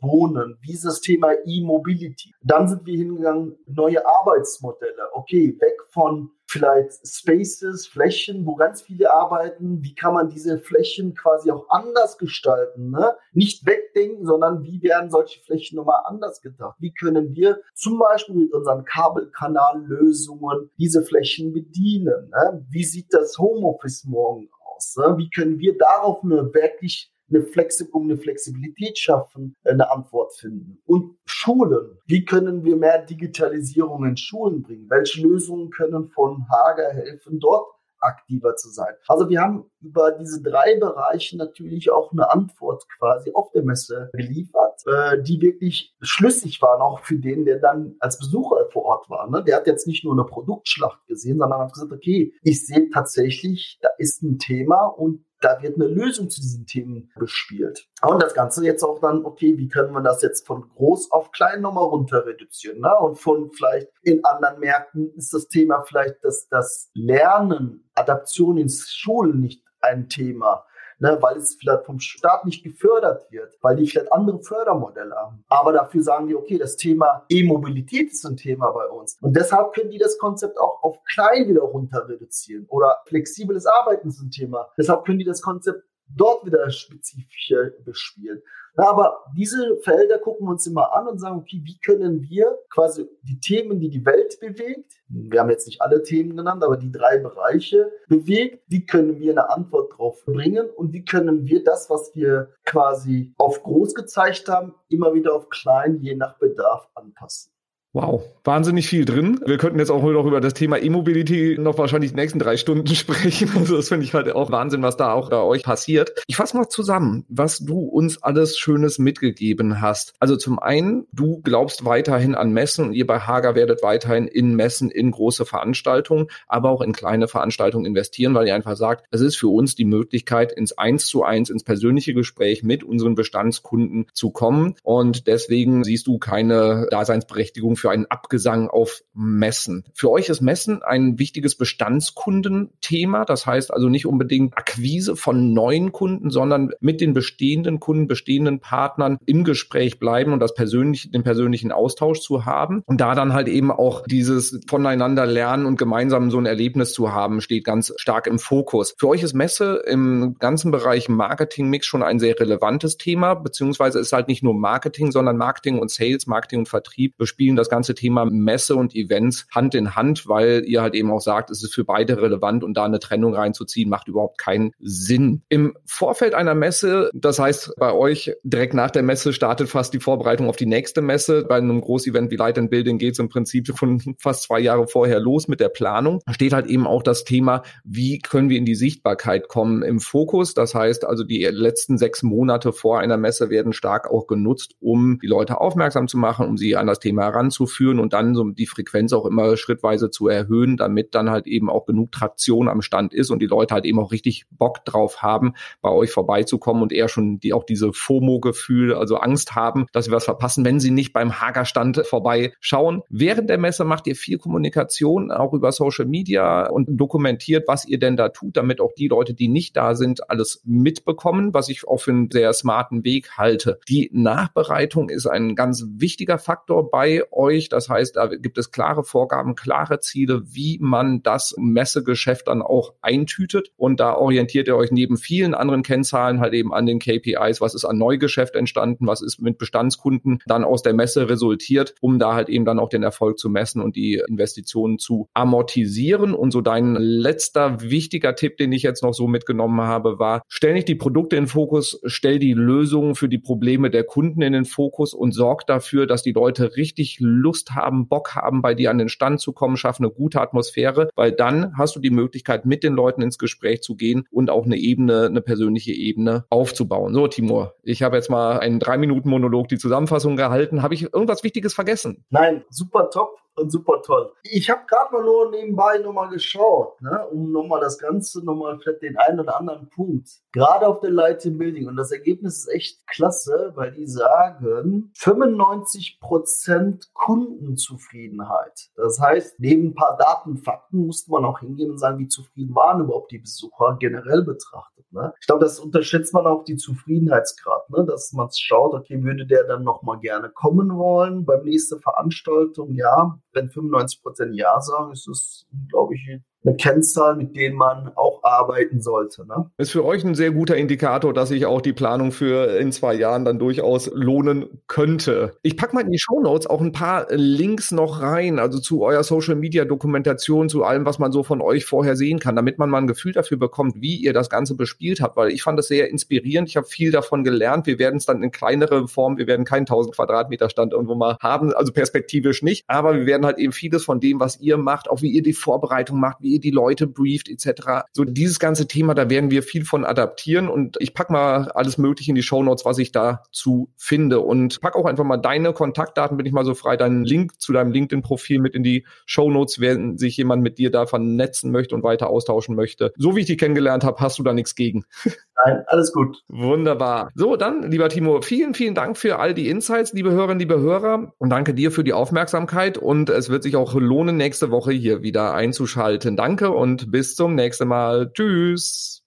[0.00, 2.32] Wohnen, dieses Thema E-Mobility.
[2.42, 5.08] Dann sind wir hingegangen, neue Arbeitsmodelle.
[5.12, 9.82] Okay, weg von vielleicht Spaces, Flächen, wo ganz viele arbeiten.
[9.82, 12.90] Wie kann man diese Flächen quasi auch anders gestalten?
[12.90, 13.14] Ne?
[13.32, 16.76] Nicht wegdenken, sondern wie werden solche Flächen nochmal anders gedacht?
[16.80, 22.30] Wie können wir zum Beispiel mit unseren Kabelkanallösungen diese Flächen bedienen?
[22.30, 22.66] Ne?
[22.70, 24.96] Wie sieht das Homeoffice morgen aus?
[24.96, 25.18] Ne?
[25.18, 30.80] Wie können wir darauf eine wirklich eine Flexi eine Flexibilität schaffen, eine Antwort finden.
[30.86, 31.98] Und Schulen.
[32.06, 34.88] Wie können wir mehr Digitalisierung in Schulen bringen?
[34.88, 37.66] Welche Lösungen können von Hager helfen, dort
[38.00, 38.94] aktiver zu sein.
[39.06, 44.10] Also wir haben über diese drei Bereiche natürlich auch eine Antwort quasi auf der Messe
[44.12, 49.10] geliefert, äh, die wirklich schlüssig waren, auch für den, der dann als Besucher vor Ort
[49.10, 49.28] war.
[49.30, 49.42] Ne?
[49.44, 53.78] Der hat jetzt nicht nur eine Produktschlacht gesehen, sondern hat gesagt, okay, ich sehe tatsächlich,
[53.80, 57.88] da ist ein Thema und da wird eine Lösung zu diesen Themen bespielt.
[58.02, 61.30] Und das Ganze jetzt auch dann, okay, wie können wir das jetzt von groß auf
[61.30, 62.80] klein nochmal runter reduzieren?
[62.80, 62.94] Ne?
[63.00, 68.90] Und von vielleicht in anderen Märkten ist das Thema vielleicht, dass das Lernen, Adaption ins
[68.90, 70.64] Schulen nicht ein Thema
[70.98, 75.44] ne, weil es vielleicht vom Staat nicht gefördert wird, weil die vielleicht andere Fördermodelle haben.
[75.48, 79.16] Aber dafür sagen die, okay, das Thema E-Mobilität ist ein Thema bei uns.
[79.20, 82.66] Und deshalb können die das Konzept auch auf klein wieder runter reduzieren.
[82.68, 84.68] Oder flexibles Arbeiten ist ein Thema.
[84.76, 85.84] Deshalb können die das Konzept
[86.16, 88.42] dort wieder spezifischer bespielen.
[88.76, 93.08] Aber diese Felder gucken wir uns immer an und sagen, okay, wie können wir quasi
[93.22, 96.92] die Themen, die die Welt bewegt, wir haben jetzt nicht alle Themen genannt, aber die
[96.92, 101.90] drei Bereiche bewegt, wie können wir eine Antwort drauf bringen und wie können wir das,
[101.90, 107.50] was wir quasi auf groß gezeigt haben, immer wieder auf klein, je nach Bedarf anpassen.
[107.98, 109.40] Wow, wahnsinnig viel drin.
[109.44, 112.86] Wir könnten jetzt auch noch über das Thema E-Mobility noch wahrscheinlich die nächsten drei Stunden
[112.94, 113.50] sprechen.
[113.56, 116.12] Also das finde ich halt auch Wahnsinn, was da auch bei euch passiert.
[116.28, 120.14] Ich fasse mal zusammen, was du uns alles Schönes mitgegeben hast.
[120.20, 124.54] Also zum einen, du glaubst weiterhin an Messen und ihr bei Hager werdet weiterhin in
[124.54, 129.22] Messen, in große Veranstaltungen, aber auch in kleine Veranstaltungen investieren, weil ihr einfach sagt, es
[129.22, 134.06] ist für uns die Möglichkeit, ins Eins zu eins, ins persönliche Gespräch mit unseren Bestandskunden
[134.12, 134.76] zu kommen.
[134.84, 139.84] Und deswegen siehst du keine Daseinsberechtigung für einen Abgesang auf Messen.
[139.94, 143.24] Für euch ist Messen ein wichtiges Bestandskundenthema.
[143.24, 148.60] Das heißt also nicht unbedingt Akquise von neuen Kunden, sondern mit den bestehenden Kunden, bestehenden
[148.60, 152.82] Partnern im Gespräch bleiben und das persönlich, den persönlichen Austausch zu haben.
[152.86, 157.12] Und da dann halt eben auch dieses voneinander lernen und gemeinsam so ein Erlebnis zu
[157.12, 158.94] haben, steht ganz stark im Fokus.
[158.98, 164.12] Für euch ist Messe im ganzen Bereich Marketing-Mix schon ein sehr relevantes Thema, beziehungsweise ist
[164.12, 167.94] halt nicht nur Marketing, sondern Marketing und Sales, Marketing und Vertrieb bespielen das das ganze
[167.94, 171.74] Thema Messe und Events Hand in Hand, weil ihr halt eben auch sagt, es ist
[171.74, 175.42] für beide relevant und da eine Trennung reinzuziehen, macht überhaupt keinen Sinn.
[175.48, 180.00] Im Vorfeld einer Messe, das heißt bei euch direkt nach der Messe startet fast die
[180.00, 181.44] Vorbereitung auf die nächste Messe.
[181.44, 184.88] Bei einem Großevent wie Light and Building geht es im Prinzip schon fast zwei Jahre
[184.88, 186.20] vorher los mit der Planung.
[186.30, 190.54] Steht halt eben auch das Thema, wie können wir in die Sichtbarkeit kommen im Fokus.
[190.54, 195.18] Das heißt also, die letzten sechs Monate vor einer Messe werden stark auch genutzt, um
[195.20, 198.44] die Leute aufmerksam zu machen, um sie an das Thema heranzuführen ranzuführen und dann so
[198.50, 202.82] die Frequenz auch immer schrittweise zu erhöhen, damit dann halt eben auch genug Traktion am
[202.82, 206.82] Stand ist und die Leute halt eben auch richtig Bock drauf haben, bei euch vorbeizukommen
[206.82, 210.80] und eher schon die auch diese FOMO-Gefühl, also Angst haben, dass sie was verpassen, wenn
[210.80, 213.02] sie nicht beim Hagerstand vorbeischauen.
[213.08, 217.98] Während der Messe macht ihr viel Kommunikation, auch über Social Media und dokumentiert, was ihr
[217.98, 221.86] denn da tut, damit auch die Leute, die nicht da sind, alles mitbekommen, was ich
[221.86, 223.78] auch für einen sehr smarten Weg halte.
[223.88, 227.68] Die Nachbereitung ist ein ganz wichtiger Faktor bei euch euch.
[227.68, 232.94] Das heißt, da gibt es klare Vorgaben, klare Ziele, wie man das Messegeschäft dann auch
[233.00, 233.70] eintütet.
[233.76, 237.74] Und da orientiert ihr euch neben vielen anderen Kennzahlen halt eben an den KPIs, was
[237.74, 242.34] ist an Neugeschäft entstanden, was ist mit Bestandskunden dann aus der Messe resultiert, um da
[242.34, 246.34] halt eben dann auch den Erfolg zu messen und die Investitionen zu amortisieren.
[246.34, 250.74] Und so dein letzter wichtiger Tipp, den ich jetzt noch so mitgenommen habe, war, stell
[250.74, 254.64] nicht die Produkte in Fokus, stell die Lösungen für die Probleme der Kunden in den
[254.64, 258.98] Fokus und sorg dafür, dass die Leute richtig Lust haben, Bock haben, bei dir an
[258.98, 262.82] den Stand zu kommen, schaff eine gute Atmosphäre, weil dann hast du die Möglichkeit, mit
[262.82, 267.14] den Leuten ins Gespräch zu gehen und auch eine Ebene, eine persönliche Ebene aufzubauen.
[267.14, 270.82] So, Timur, ich habe jetzt mal einen drei Minuten Monolog, die Zusammenfassung gehalten.
[270.82, 272.24] Habe ich irgendwas Wichtiges vergessen?
[272.30, 274.32] Nein, super top super toll.
[274.42, 279.02] Ich habe gerade mal nur nebenbei nochmal geschaut, ne, um nochmal das Ganze, nochmal vielleicht
[279.02, 281.88] den einen oder anderen Punkt, gerade auf der Light in Building.
[281.88, 288.90] Und das Ergebnis ist echt klasse, weil die sagen 95% Kundenzufriedenheit.
[288.96, 293.00] Das heißt, neben ein paar Datenfakten musste man auch hingehen und sagen, wie zufrieden waren
[293.00, 295.04] überhaupt die Besucher generell betrachtet.
[295.10, 295.32] Ne?
[295.40, 298.04] Ich glaube, das unterschätzt man auch die Zufriedenheitsgrad, ne?
[298.04, 302.94] dass man schaut, okay, würde der dann nochmal gerne kommen wollen beim nächsten Veranstaltung?
[302.94, 308.10] Ja, wenn 95 Prozent Ja sagen, ist das, glaube ich, eine Kennzahl, mit denen man
[308.16, 309.46] auch arbeiten sollte.
[309.46, 309.70] Ne?
[309.78, 313.14] Ist für euch ein sehr guter Indikator, dass sich auch die Planung für in zwei
[313.14, 315.52] Jahren dann durchaus lohnen könnte.
[315.62, 319.02] Ich packe mal in die Show Notes auch ein paar Links noch rein, also zu
[319.02, 322.78] eurer Social Media Dokumentation, zu allem, was man so von euch vorher sehen kann, damit
[322.78, 325.78] man mal ein Gefühl dafür bekommt, wie ihr das Ganze bespielt habt, weil ich fand
[325.78, 326.68] das sehr inspirierend.
[326.68, 327.86] Ich habe viel davon gelernt.
[327.86, 331.36] Wir werden es dann in kleinere Form, wir werden keinen 1000 Quadratmeter Stand irgendwo mal
[331.40, 335.08] haben, also perspektivisch nicht, aber wir werden halt eben vieles von dem, was ihr macht,
[335.08, 338.08] auch wie ihr die Vorbereitung macht, wie ihr die Leute brieft etc.
[338.12, 341.98] So dieses ganze Thema, da werden wir viel von adaptieren und ich pack mal alles
[341.98, 345.72] mögliche in die Show Notes, was ich dazu finde und pack auch einfach mal deine
[345.72, 349.50] Kontaktdaten, bin ich mal so frei, deinen Link zu deinem LinkedIn-Profil mit in die Show
[349.50, 353.12] Notes, wenn sich jemand mit dir da vernetzen möchte und weiter austauschen möchte.
[353.16, 355.04] So wie ich dich kennengelernt habe, hast du da nichts gegen.
[355.64, 356.42] Nein, alles gut.
[356.48, 357.30] Wunderbar.
[357.34, 361.32] So, dann, lieber Timo, vielen, vielen Dank für all die Insights, liebe Hörerinnen, liebe Hörer.
[361.38, 362.96] Und danke dir für die Aufmerksamkeit.
[362.96, 366.36] Und es wird sich auch lohnen, nächste Woche hier wieder einzuschalten.
[366.36, 368.30] Danke und bis zum nächsten Mal.
[368.32, 369.24] Tschüss.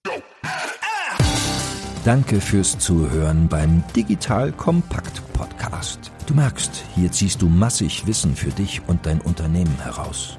[2.04, 6.10] Danke fürs Zuhören beim Digital Kompakt Podcast.
[6.26, 10.38] Du merkst, hier ziehst du massig Wissen für dich und dein Unternehmen heraus.